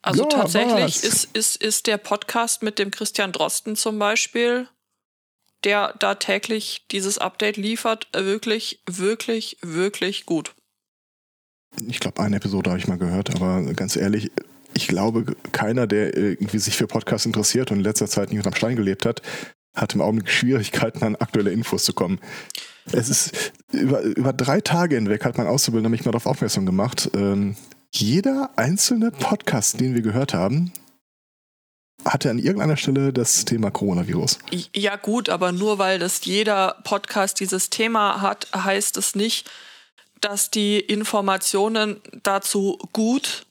[0.00, 1.04] also Ja, tatsächlich was?
[1.04, 4.68] ist, ist, ist der Podcast mit dem Christian Drosten zum Beispiel,
[5.64, 10.54] der da täglich dieses Update liefert, wirklich, wirklich, wirklich gut.
[11.88, 14.30] Ich glaube, eine Episode habe ich mal gehört, aber ganz ehrlich,
[14.74, 18.54] ich glaube, keiner, der irgendwie sich für Podcasts interessiert und in letzter Zeit nicht unterm
[18.54, 19.22] Stein gelebt hat,
[19.74, 22.20] hat im Augenblick Schwierigkeiten, an aktuelle Infos zu kommen.
[22.92, 27.10] Es ist über, über drei Tage hinweg hat mein Auszubildender mich mal darauf aufmerksam gemacht.
[27.14, 27.56] Ähm,
[27.94, 30.72] jeder einzelne Podcast, den wir gehört haben,
[32.04, 34.38] hatte an irgendeiner Stelle das Thema Coronavirus.
[34.74, 39.50] Ja gut, aber nur weil das jeder Podcast dieses Thema hat, heißt es nicht,
[40.20, 43.46] dass die Informationen dazu gut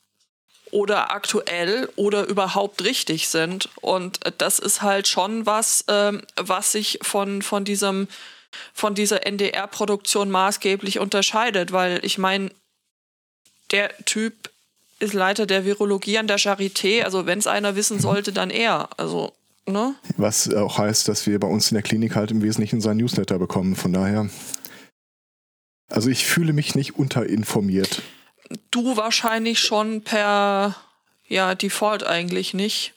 [0.71, 3.69] oder aktuell oder überhaupt richtig sind.
[3.81, 8.07] Und das ist halt schon was, ähm, was sich von, von diesem
[8.73, 12.51] von dieser NDR-Produktion maßgeblich unterscheidet, weil ich meine,
[13.71, 14.49] der Typ
[14.99, 18.89] ist Leiter der Virologie an der Charité, also wenn es einer wissen sollte, dann er.
[18.97, 19.33] Also,
[19.65, 19.95] ne?
[20.17, 23.39] Was auch heißt, dass wir bei uns in der Klinik halt im Wesentlichen seinen Newsletter
[23.39, 23.75] bekommen.
[23.75, 24.29] Von daher.
[25.89, 28.01] Also ich fühle mich nicht unterinformiert.
[28.71, 30.75] Du wahrscheinlich schon per
[31.27, 32.93] ja, Default eigentlich nicht.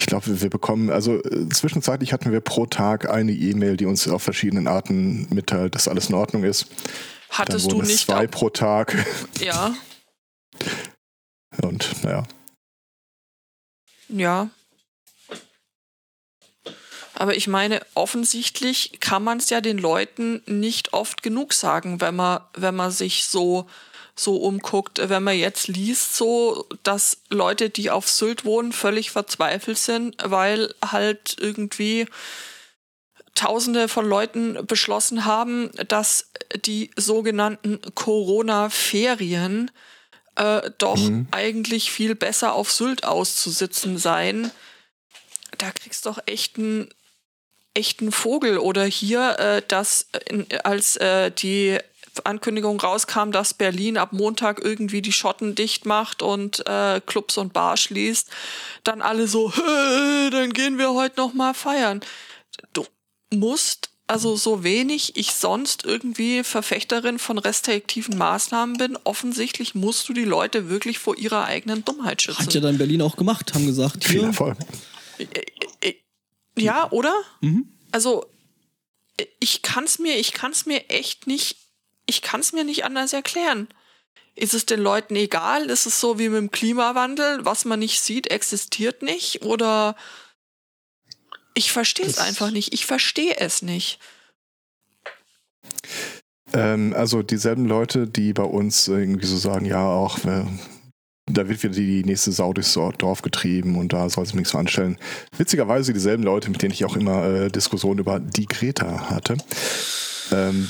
[0.00, 4.08] Ich glaube, wir bekommen, also äh, zwischenzeitlich hatten wir pro Tag eine E-Mail, die uns
[4.08, 6.66] auf verschiedenen Arten mitteilt, dass alles in Ordnung ist.
[6.68, 8.96] Dann Hattest wurden du nicht zwei pro Tag.
[9.40, 9.74] ja,
[11.60, 12.22] Und naja.
[14.08, 14.48] ja.
[17.22, 22.16] Aber ich meine, offensichtlich kann man es ja den Leuten nicht oft genug sagen, wenn
[22.16, 23.68] man, wenn man sich so,
[24.16, 24.98] so umguckt.
[25.00, 30.74] Wenn man jetzt liest, so, dass Leute, die auf Sylt wohnen, völlig verzweifelt sind, weil
[30.84, 32.08] halt irgendwie
[33.36, 36.28] Tausende von Leuten beschlossen haben, dass
[36.64, 39.70] die sogenannten Corona-Ferien
[40.34, 41.28] äh, doch mhm.
[41.30, 44.50] eigentlich viel besser auf Sylt auszusitzen seien.
[45.58, 46.92] Da kriegst du doch echt einen
[47.74, 48.58] echten Vogel.
[48.58, 51.78] Oder hier, äh, dass in, als äh, die
[52.24, 57.52] Ankündigung rauskam, dass Berlin ab Montag irgendwie die Schotten dicht macht und äh, Clubs und
[57.52, 58.28] Bar schließt,
[58.84, 59.50] dann alle so,
[60.30, 62.00] dann gehen wir heute noch mal feiern.
[62.74, 62.84] Du
[63.32, 70.12] musst also so wenig ich sonst irgendwie Verfechterin von restriktiven Maßnahmen bin, offensichtlich musst du
[70.12, 72.44] die Leute wirklich vor ihrer eigenen Dummheit schützen.
[72.44, 74.04] Hat ja dann Berlin auch gemacht, haben gesagt.
[74.04, 74.58] Viel Erfolg.
[76.56, 77.14] Äh, äh, ja, oder?
[77.40, 77.68] Mhm.
[77.90, 78.26] Also
[79.40, 81.56] ich kann es mir, ich kann es mir echt nicht,
[82.06, 83.68] ich kann es mir nicht anders erklären.
[84.34, 85.68] Ist es den Leuten egal?
[85.68, 87.44] Ist es so wie mit dem Klimawandel?
[87.44, 89.42] Was man nicht sieht, existiert nicht?
[89.42, 89.94] Oder
[91.54, 92.72] ich verstehe es einfach nicht.
[92.72, 93.98] Ich verstehe es nicht.
[96.54, 100.44] Ähm, also dieselben Leute, die bei uns irgendwie so sagen, ja, auch äh,
[101.26, 104.98] da wird wieder die nächste Sau durchs Dorf getrieben und da soll sich nichts anstellen.
[105.36, 109.36] Witzigerweise dieselben Leute, mit denen ich auch immer äh, Diskussionen über die Greta hatte.
[110.32, 110.68] Ähm,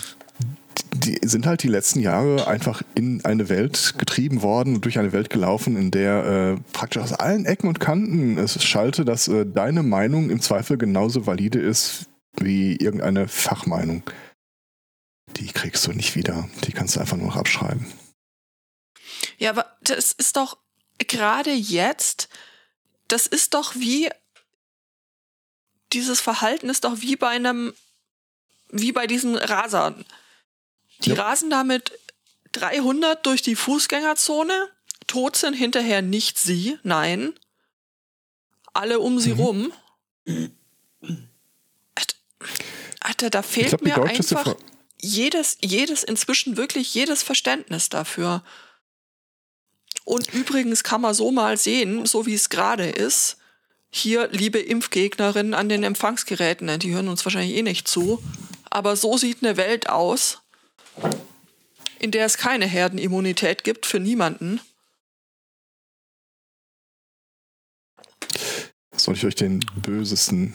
[0.95, 5.13] die sind halt die letzten Jahre einfach in eine Welt getrieben worden und durch eine
[5.13, 9.47] Welt gelaufen, in der äh, praktisch aus allen Ecken und Kanten es schalte, dass äh,
[9.47, 12.07] deine Meinung im Zweifel genauso valide ist
[12.39, 14.03] wie irgendeine Fachmeinung.
[15.37, 16.49] Die kriegst du nicht wieder.
[16.65, 17.87] Die kannst du einfach nur noch abschreiben.
[19.39, 20.59] Ja, aber das ist doch
[20.99, 22.29] gerade jetzt,
[23.09, 24.11] das ist doch wie,
[25.93, 27.75] dieses Verhalten ist doch wie bei einem,
[28.71, 30.05] wie bei diesen Rasern.
[31.01, 31.23] Die ja.
[31.23, 31.99] rasen damit
[32.53, 34.71] 300 durch die Fußgängerzone,
[35.07, 37.35] tot sind hinterher nicht sie, nein,
[38.73, 39.41] alle um sie mhm.
[39.41, 39.73] rum.
[43.01, 44.55] Alter, da fehlt glaub, mir einfach
[45.01, 48.45] jedes, jedes, inzwischen wirklich jedes Verständnis dafür.
[50.05, 53.37] Und übrigens kann man so mal sehen, so wie es gerade ist,
[53.91, 58.23] hier, liebe Impfgegnerinnen an den Empfangsgeräten, die hören uns wahrscheinlich eh nicht zu,
[58.71, 60.41] aber so sieht eine Welt aus,
[61.99, 64.61] in der es keine Herdenimmunität gibt für niemanden.
[68.97, 70.55] Soll ich euch den bösesten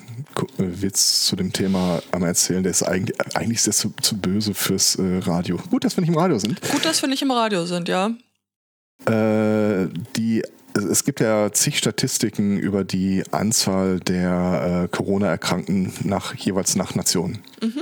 [0.57, 2.63] äh, Witz zu dem Thema einmal erzählen?
[2.63, 5.57] Der ist eigentlich, eigentlich ist der zu, zu böse fürs äh, Radio.
[5.69, 6.61] Gut, dass wir nicht im Radio sind.
[6.71, 8.11] Gut, dass wir nicht im Radio sind, ja.
[9.05, 16.75] Äh, die, es gibt ja zig Statistiken über die Anzahl der äh, Corona-Erkrankten nach, jeweils
[16.75, 17.39] nach Nation.
[17.61, 17.81] Mhm.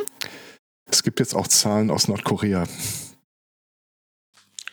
[0.89, 2.65] Es gibt jetzt auch Zahlen aus Nordkorea.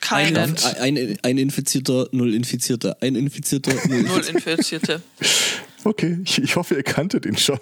[0.00, 3.00] Kein, ein, ein, ein Infizierter, null Infizierte.
[3.00, 5.00] Ein Infizierter, null, null Infizierte.
[5.84, 7.60] okay, ich, ich, hoffe, ihr kanntet ihn schon.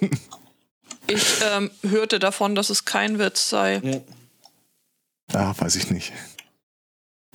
[1.07, 3.81] Ich ähm, hörte davon, dass es kein Witz sei.
[3.85, 4.01] Ja.
[5.33, 6.13] Ah, weiß ich nicht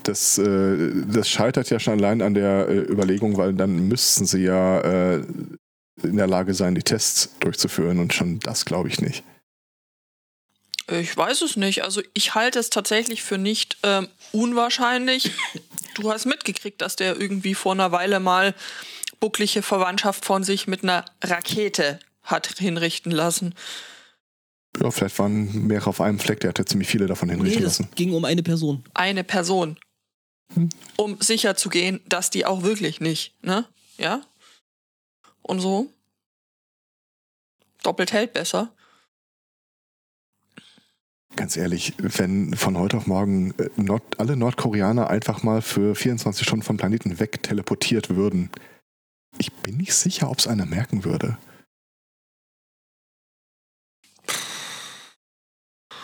[0.07, 4.43] das, äh, das scheitert ja schon allein an der äh, Überlegung, weil dann müssten sie
[4.43, 5.23] ja äh,
[6.03, 9.23] in der Lage sein, die Tests durchzuführen und schon das glaube ich nicht.
[10.91, 11.83] Ich weiß es nicht.
[11.83, 15.31] Also ich halte es tatsächlich für nicht ähm, unwahrscheinlich.
[15.95, 18.53] Du hast mitgekriegt, dass der irgendwie vor einer Weile mal
[19.19, 23.55] bucklige Verwandtschaft von sich mit einer Rakete hat hinrichten lassen.
[24.81, 27.87] Ja, vielleicht waren mehrere auf einem Fleck, der hatte ziemlich viele davon hinrichten nee, lassen.
[27.89, 28.83] Es ging um eine Person.
[28.93, 29.77] Eine Person
[30.97, 33.65] um sicher zu gehen, dass die auch wirklich nicht, ne?
[33.97, 34.21] Ja?
[35.41, 35.91] Und so.
[37.83, 38.71] Doppelt hält besser.
[41.35, 46.45] Ganz ehrlich, wenn von heute auf morgen äh, Nord alle Nordkoreaner einfach mal für 24
[46.45, 48.49] Stunden vom Planeten weg teleportiert würden,
[49.37, 51.37] ich bin nicht sicher, ob es einer merken würde.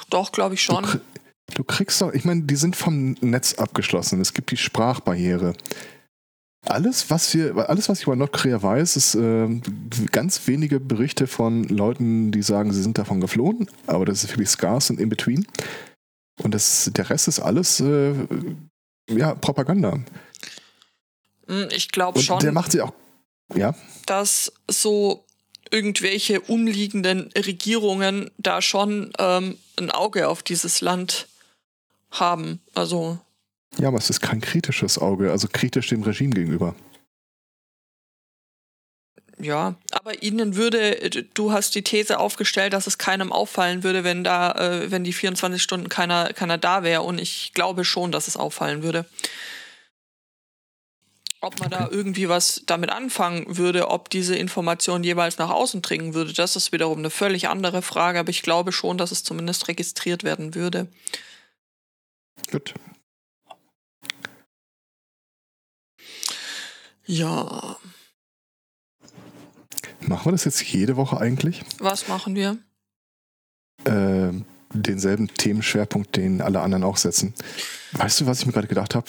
[0.10, 0.84] Doch, glaube ich schon.
[0.84, 1.00] Du,
[1.54, 4.22] Du kriegst doch, ich meine, die sind vom Netz abgeschlossen.
[4.22, 5.54] Es gibt die Sprachbarriere.
[6.68, 9.48] Alles, was wir, alles, was ich über Nordkorea weiß, ist äh,
[10.12, 14.50] ganz wenige Berichte von Leuten, die sagen, sie sind davon geflohen, aber das ist wirklich
[14.50, 15.48] scarce und in between.
[16.44, 18.14] Und das, der Rest ist alles äh,
[19.10, 20.00] ja, Propaganda.
[21.48, 22.40] Hm, ich glaube schon.
[22.40, 22.94] Der macht sie auch,
[23.56, 23.74] ja.
[24.06, 25.26] Dass so
[25.72, 31.28] irgendwelche umliegenden Regierungen da schon ähm, ein Auge auf dieses Land
[32.12, 32.62] haben.
[32.76, 33.20] Also.
[33.78, 36.76] Ja, aber es ist kein kritisches Auge, also kritisch dem Regime gegenüber.
[39.42, 44.24] Ja, aber Ihnen würde, du hast die These aufgestellt, dass es keinem auffallen würde, wenn
[44.24, 47.02] da, äh, wenn die 24 Stunden keiner, keiner da wäre.
[47.02, 49.06] Und ich glaube schon, dass es auffallen würde.
[51.44, 51.86] Ob man okay.
[51.86, 56.56] da irgendwie was damit anfangen würde, ob diese Information jeweils nach außen dringen würde, das
[56.56, 60.54] ist wiederum eine völlig andere Frage, aber ich glaube schon, dass es zumindest registriert werden
[60.54, 60.88] würde.
[62.50, 62.74] Gut.
[67.06, 67.78] Ja.
[70.00, 71.62] Machen wir das jetzt jede Woche eigentlich?
[71.80, 72.58] Was machen wir?
[73.84, 74.32] Äh,
[74.74, 77.34] denselben Themenschwerpunkt, den alle anderen auch setzen.
[77.94, 79.08] Weißt du, was ich mir gerade gedacht habe?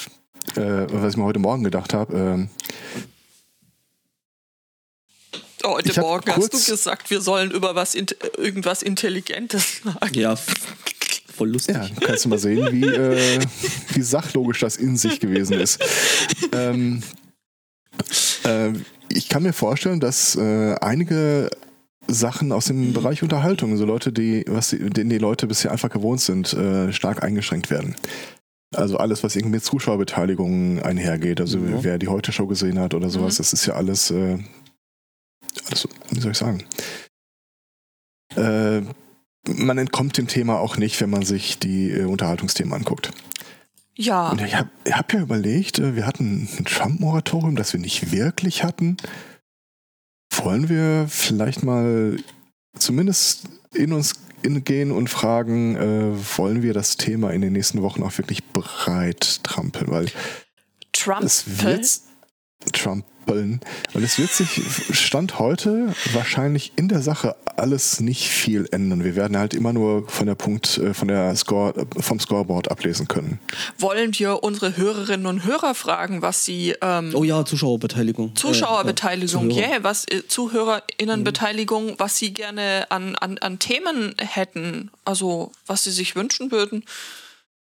[0.57, 2.17] Äh, was ich mir heute Morgen gedacht habe?
[2.17, 2.51] Ähm,
[5.63, 10.15] oh, heute Morgen hast du gesagt, wir sollen über was irgendwas Intelligentes sagen.
[10.15, 10.37] Ja,
[11.33, 11.77] voll lustig.
[11.77, 13.41] Ja, kannst du mal sehen, wie, äh,
[13.95, 15.83] wie sachlogisch das in sich gewesen ist.
[16.53, 17.03] ähm,
[18.45, 18.73] äh,
[19.09, 21.51] ich kann mir vorstellen, dass äh, einige
[22.09, 25.91] Sachen aus dem Bereich Unterhaltung, so Leute, die, was die, denen die Leute bisher einfach
[25.91, 27.95] gewohnt sind, äh, stark eingeschränkt werden.
[28.75, 31.85] Also alles, was irgendwie mit Zuschauerbeteiligung einhergeht, also mhm.
[31.85, 33.39] wer die Heute-Show gesehen hat oder sowas, mhm.
[33.39, 34.39] das ist ja alles, äh,
[35.67, 36.65] alles, wie soll ich sagen?
[38.35, 38.83] Äh,
[39.47, 43.11] man entkommt dem Thema auch nicht, wenn man sich die äh, Unterhaltungsthemen anguckt.
[43.95, 44.31] Ja.
[44.31, 48.65] Und ich habe hab ja überlegt, äh, wir hatten ein Trump-Moratorium, das wir nicht wirklich
[48.65, 48.97] hatten.
[50.35, 52.17] Wollen wir vielleicht mal
[52.79, 58.03] zumindest in uns gehen und fragen, äh, wollen wir das Thema in den nächsten Wochen
[58.03, 59.91] auch wirklich breit trampeln?
[59.91, 60.07] Weil
[60.93, 62.01] Trump es wird
[62.73, 63.61] Trump Böllen.
[63.95, 64.63] Und es wird sich
[64.99, 69.05] Stand heute wahrscheinlich in der Sache alles nicht viel ändern.
[69.05, 73.09] Wir werden halt immer nur von der Punkt, äh, von der Score, vom Scoreboard ablesen
[73.09, 73.39] können.
[73.79, 76.75] Wollen wir unsere Hörerinnen und Hörer fragen, was sie.
[76.81, 78.35] Ähm, oh ja, Zuschauerbeteiligung.
[78.35, 84.91] Zuschauerbeteiligung, ja, äh, yeah, was äh, ZuhörerInnenbeteiligung, was sie gerne an, an, an Themen hätten,
[85.05, 86.85] also was sie sich wünschen würden.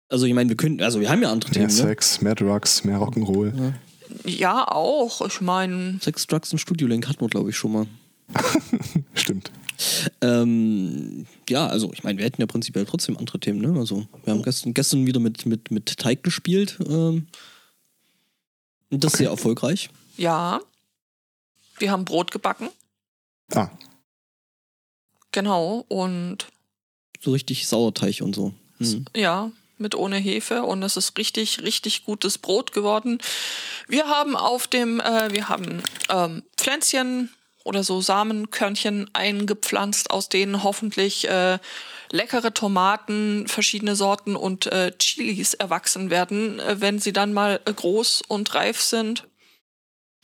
[0.09, 1.67] Also ich meine, wir können, also wir haben ja andere Themen.
[1.67, 1.89] Mehr ne?
[1.89, 3.53] Sex, mehr Drugs, mehr Rock'n'Roll.
[3.55, 3.73] Ja.
[4.25, 5.25] Ja, auch.
[5.25, 5.99] Ich meine.
[6.01, 7.87] Sex, Drugs und Studio Link hatten wir, glaube ich, schon mal.
[9.13, 9.51] Stimmt.
[10.21, 13.79] Ähm, ja, also ich meine, wir hätten ja prinzipiell trotzdem andere Themen, ne?
[13.79, 16.77] Also wir haben gestern, gestern wieder mit, mit, mit Teig gespielt.
[16.85, 17.27] Ähm,
[18.91, 19.23] und das okay.
[19.23, 19.89] sehr erfolgreich.
[20.17, 20.59] Ja.
[21.77, 22.69] Wir haben Brot gebacken.
[23.53, 23.69] Ah.
[25.31, 26.47] Genau, und.
[27.21, 28.53] So richtig Sauerteig und so.
[28.79, 29.05] Hm.
[29.15, 33.19] Ja, mit ohne Hefe und es ist richtig, richtig gutes Brot geworden.
[33.87, 37.29] Wir haben auf dem, äh, wir haben ähm, Pflänzchen
[37.63, 41.59] oder so Samenkörnchen eingepflanzt, aus denen hoffentlich äh,
[42.11, 47.73] leckere Tomaten, verschiedene Sorten und äh, Chilis erwachsen werden, äh, wenn sie dann mal äh,
[47.73, 49.27] groß und reif sind.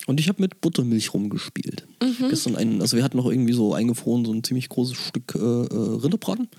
[0.08, 1.88] Und ich habe mit Buttermilch rumgespielt.
[2.02, 2.30] Mhm.
[2.30, 5.40] Gestern einen, also wir hatten noch irgendwie so eingefroren, so ein ziemlich großes Stück äh,
[5.40, 6.50] äh Rinderbraten.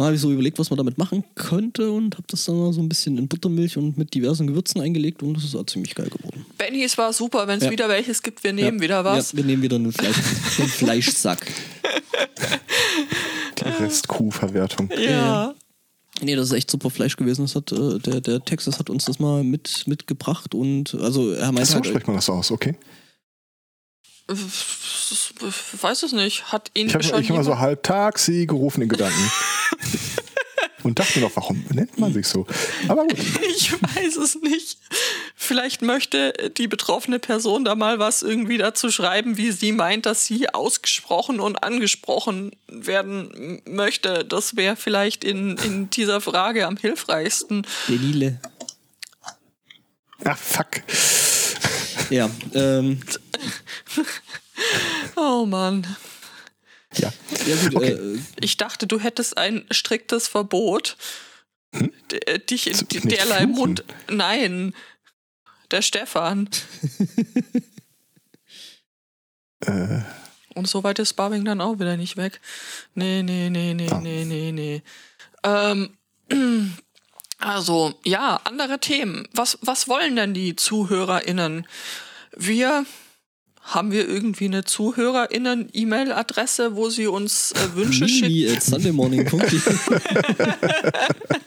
[0.00, 2.72] Dann habe ich so überlegt, was man damit machen könnte und habe das dann mal
[2.72, 5.94] so ein bisschen in Buttermilch und mit diversen Gewürzen eingelegt und das ist auch ziemlich
[5.94, 6.46] geil geworden.
[6.56, 7.46] Benny, es war super.
[7.46, 7.70] Wenn es ja.
[7.70, 8.82] wieder welches gibt, wir nehmen ja.
[8.82, 9.32] wieder was.
[9.32, 10.16] Ja, wir nehmen wieder einen, Fleisch,
[10.58, 11.46] einen Fleischsack.
[13.58, 14.88] Die Restkuhverwertung.
[14.98, 15.54] Ja.
[16.22, 17.42] Nee, das ist echt super Fleisch gewesen.
[17.42, 21.52] Das hat, äh, der, der Texas hat uns das mal mit, mitgebracht und also er
[21.52, 21.66] meinte.
[21.66, 22.74] So halt, spricht man das aus, okay.
[24.30, 26.52] Weiß es nicht.
[26.52, 29.30] Hat ihn ich habe hab immer so halb Taxi gerufen in Gedanken.
[30.82, 32.46] Und dachte mir doch, warum nennt man sich so?
[32.88, 33.18] Aber gut.
[33.54, 34.78] Ich weiß es nicht.
[35.36, 40.24] Vielleicht möchte die betroffene Person da mal was irgendwie dazu schreiben, wie sie meint, dass
[40.24, 44.24] sie ausgesprochen und angesprochen werden möchte.
[44.24, 47.66] Das wäre vielleicht in, in dieser Frage am hilfreichsten.
[47.88, 48.40] Delile.
[50.24, 50.82] Ach, fuck.
[52.10, 53.00] Ja, ähm.
[55.16, 55.86] oh Mann.
[56.96, 57.12] Ja.
[57.46, 57.92] ja gut, okay.
[57.92, 60.96] äh, ich dachte, du hättest ein striktes Verbot,
[61.74, 61.92] hm?
[62.48, 63.84] dich in derlei Mund.
[64.08, 64.74] Nein,
[65.70, 66.48] der Stefan.
[69.60, 70.00] äh.
[70.54, 72.40] Und so weit ist Barbing dann auch wieder nicht weg.
[72.94, 74.00] Nee, nee, nee, nee, ah.
[74.00, 74.82] nee, nee, nee.
[75.44, 75.96] Ähm,
[77.38, 79.28] also, ja, andere Themen.
[79.32, 81.66] Was, was wollen denn die ZuhörerInnen?
[82.36, 82.84] Wir
[83.62, 88.56] haben wir irgendwie eine ZuhörerInnen-E-Mail-Adresse, wo sie uns äh, Wünsche schicken?
[88.56, 89.60] at sundaymorning.de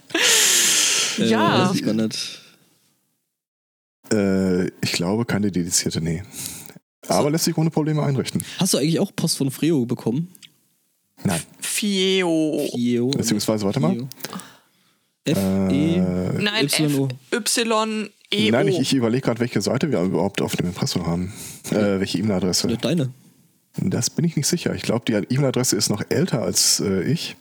[1.17, 1.65] Ja.
[1.65, 2.39] Äh, weiß ich gar nicht.
[4.11, 6.23] Äh, ich glaube keine dedizierte, nee.
[7.07, 7.29] Aber so.
[7.29, 8.43] lässt sich ohne Probleme einrichten.
[8.57, 10.33] Hast du eigentlich auch Post von Freo bekommen?
[11.23, 11.41] Nein.
[11.59, 12.67] Fieo.
[12.73, 13.09] Fieo.
[13.09, 14.07] Beziehungsweise, warte mal.
[15.25, 16.01] F, E,
[16.37, 20.55] Nein, y, F, Y, E, Nein, ich, ich überlege gerade, welche Seite wir überhaupt auf
[20.55, 21.33] dem Impressum haben.
[21.69, 22.69] Äh, welche E-Mail-Adresse?
[22.69, 23.11] Ja, deine.
[23.77, 24.73] Das bin ich nicht sicher.
[24.75, 27.35] Ich glaube, die E-Mail-Adresse ist noch älter als äh, ich.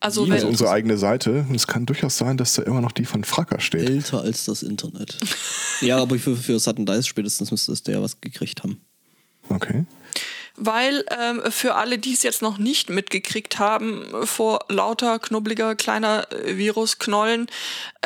[0.00, 1.46] Also, Also unsere eigene Seite.
[1.48, 3.88] Und es kann durchaus sein, dass da immer noch die von Fracker steht.
[3.88, 5.16] Älter als das Internet.
[5.80, 8.80] ja, aber für, für Sudden Dice spätestens müsste es der was gekriegt haben.
[9.48, 9.84] Okay.
[10.56, 16.26] weil ähm, für alle, die es jetzt noch nicht mitgekriegt haben, vor lauter knubbeliger kleiner
[16.32, 17.48] äh, Virusknollen,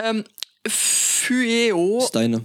[0.03, 0.25] ähm,
[0.69, 2.45] Fyeo ist deine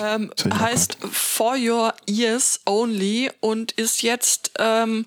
[0.00, 5.06] ähm, hab ich auch heißt For Your Ears Only und ist jetzt ähm,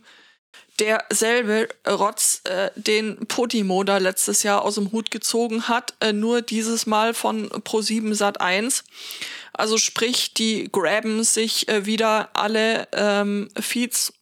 [0.80, 6.41] derselbe Rotz, äh, den Podimo da letztes Jahr aus dem Hut gezogen hat, äh, nur
[6.41, 8.84] dieses Mal von Pro7 Sat 1.
[9.53, 14.14] Also sprich, die graben sich äh, wieder alle ähm, Feeds,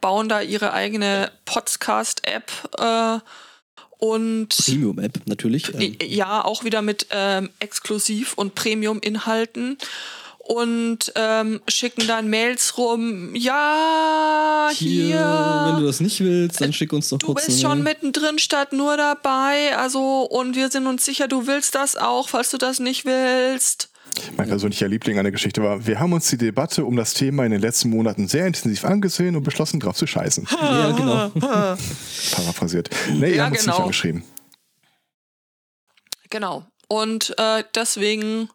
[0.00, 2.52] bauen da ihre eigene Podcast-App
[4.02, 5.72] und Premium-App natürlich.
[5.78, 9.78] Ähm, ja, auch wieder mit ähm, Exklusiv- und Premium-Inhalten.
[10.44, 13.32] Und ähm, schicken dann Mails rum.
[13.36, 15.04] Ja, hier.
[15.06, 17.82] hier, wenn du das nicht willst, dann schick uns doch Du kurz bist eine schon
[17.84, 17.94] Mail.
[17.94, 19.76] mittendrin statt nur dabei.
[19.78, 23.91] Also, und wir sind uns sicher, du willst das auch, falls du das nicht willst.
[24.36, 27.44] Mein persönlicher Liebling an der Geschichte war, wir haben uns die Debatte um das Thema
[27.44, 30.46] in den letzten Monaten sehr intensiv angesehen und beschlossen, drauf zu scheißen.
[30.50, 31.28] Ja, genau.
[32.32, 32.90] Paraphrasiert.
[33.10, 33.76] Nee, ihr Ja, habt uns genau.
[33.76, 34.24] nicht angeschrieben.
[36.30, 36.66] Genau.
[36.88, 38.48] Und äh, deswegen,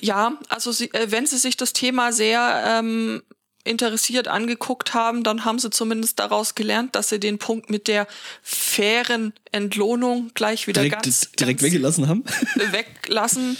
[0.00, 3.22] ja, also sie, äh, wenn sie sich das Thema sehr ähm,
[3.64, 8.06] interessiert angeguckt haben, dann haben sie zumindest daraus gelernt, dass sie den Punkt mit der
[8.42, 12.24] fairen Entlohnung gleich wieder Direkt, ganz, direkt ganz weggelassen haben.
[12.54, 13.56] weglassen.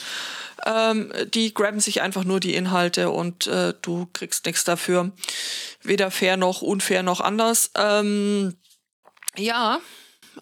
[0.64, 5.12] Ähm, die graben sich einfach nur die Inhalte und äh, du kriegst nichts dafür.
[5.82, 7.70] Weder fair noch unfair noch anders.
[7.76, 8.54] Ähm,
[9.36, 9.80] ja,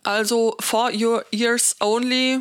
[0.02, 2.40] also for your ears only.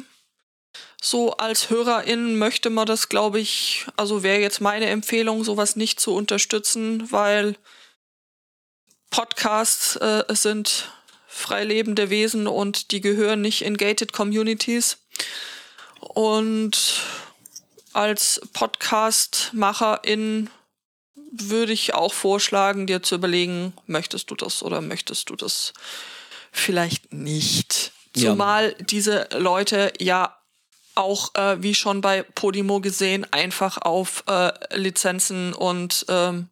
[1.01, 5.99] So als Hörerin möchte man das, glaube ich, also wäre jetzt meine Empfehlung, sowas nicht
[5.99, 7.55] zu unterstützen, weil
[9.09, 10.91] Podcasts äh, sind
[11.27, 14.97] freilebende Wesen und die gehören nicht in gated Communities.
[15.99, 17.01] Und
[17.93, 20.49] als Podcast-Macherin
[21.31, 25.73] würde ich auch vorschlagen, dir zu überlegen, möchtest du das oder möchtest du das
[26.51, 27.93] vielleicht nicht.
[28.15, 28.31] Ja.
[28.31, 30.38] Zumal diese Leute ja
[30.95, 36.49] auch, äh, wie schon bei Podimo gesehen, einfach auf äh, Lizenzen und ähm,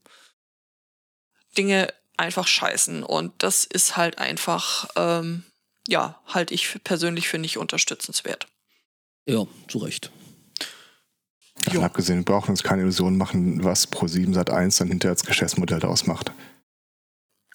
[1.58, 3.04] Dinge einfach scheißen.
[3.04, 5.44] Und das ist halt einfach, ähm,
[5.88, 8.48] ja, halt ich persönlich für nicht unterstützenswert.
[9.28, 10.12] Ja, zu Recht.
[11.64, 15.26] Davon abgesehen, wir brauchen uns keine Illusionen machen, was Pro7 Sat 1 dann hinterher als
[15.26, 16.32] Geschäftsmodell daraus macht.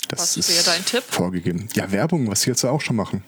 [0.09, 1.05] Das Was ist wäre dein Tipp?
[1.05, 1.69] vorgegeben.
[1.75, 3.25] Ja, Werbung, was sie jetzt auch schon machen.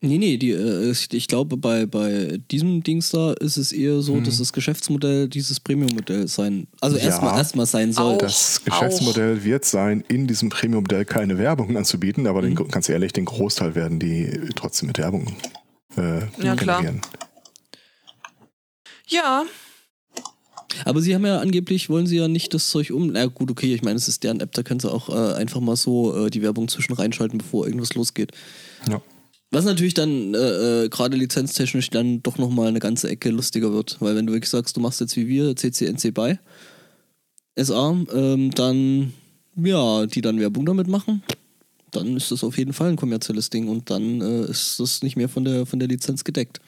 [0.00, 4.14] Nee, nee, die, äh, ich, glaube, bei, bei diesem Dings da ist es eher so,
[4.14, 4.24] Hm.
[4.24, 7.02] dass das Geschäftsmodell dieses Premium-Modell sein, also Ja.
[7.04, 8.14] erstmal erstmal sein soll.
[8.14, 8.18] Auch.
[8.18, 13.24] Das Geschäftsmodell wird sein, in diesem Premium-Modell keine Werbung anzubieten, aber den, ganz ehrlich, den
[13.24, 15.36] Großteil werden die trotzdem mit Werbung
[15.96, 16.80] äh, Ja, klar.
[16.82, 17.00] generieren.
[19.08, 19.44] Ja,
[20.84, 23.08] Aber sie haben ja angeblich, wollen sie ja nicht das Zeug um.
[23.08, 25.60] Na gut, okay, ich meine, es ist deren App, da können sie auch äh, einfach
[25.60, 28.30] mal so äh, die Werbung zwischen reinschalten, bevor irgendwas losgeht.
[28.88, 29.00] Ja.
[29.50, 33.96] Was natürlich dann äh, äh, gerade lizenztechnisch dann doch nochmal eine ganze Ecke lustiger wird.
[34.00, 36.38] Weil wenn du wirklich sagst, du machst jetzt wie wir CCNC bei
[37.56, 39.14] SA, ähm, dann
[39.56, 41.22] ja, die dann Werbung damit machen,
[41.90, 45.16] dann ist das auf jeden Fall ein kommerzielles Ding und dann äh, ist das nicht
[45.16, 46.60] mehr von der von der Lizenz gedeckt.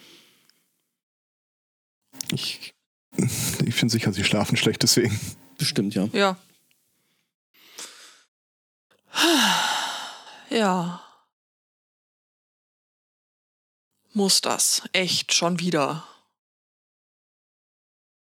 [2.32, 2.72] Ich,
[3.66, 5.18] ich bin sicher, sie schlafen schlecht deswegen.
[5.58, 6.08] Bestimmt, ja.
[6.12, 6.38] ja.
[10.50, 11.02] Ja.
[14.12, 14.82] Muss das.
[14.92, 16.04] Echt schon wieder.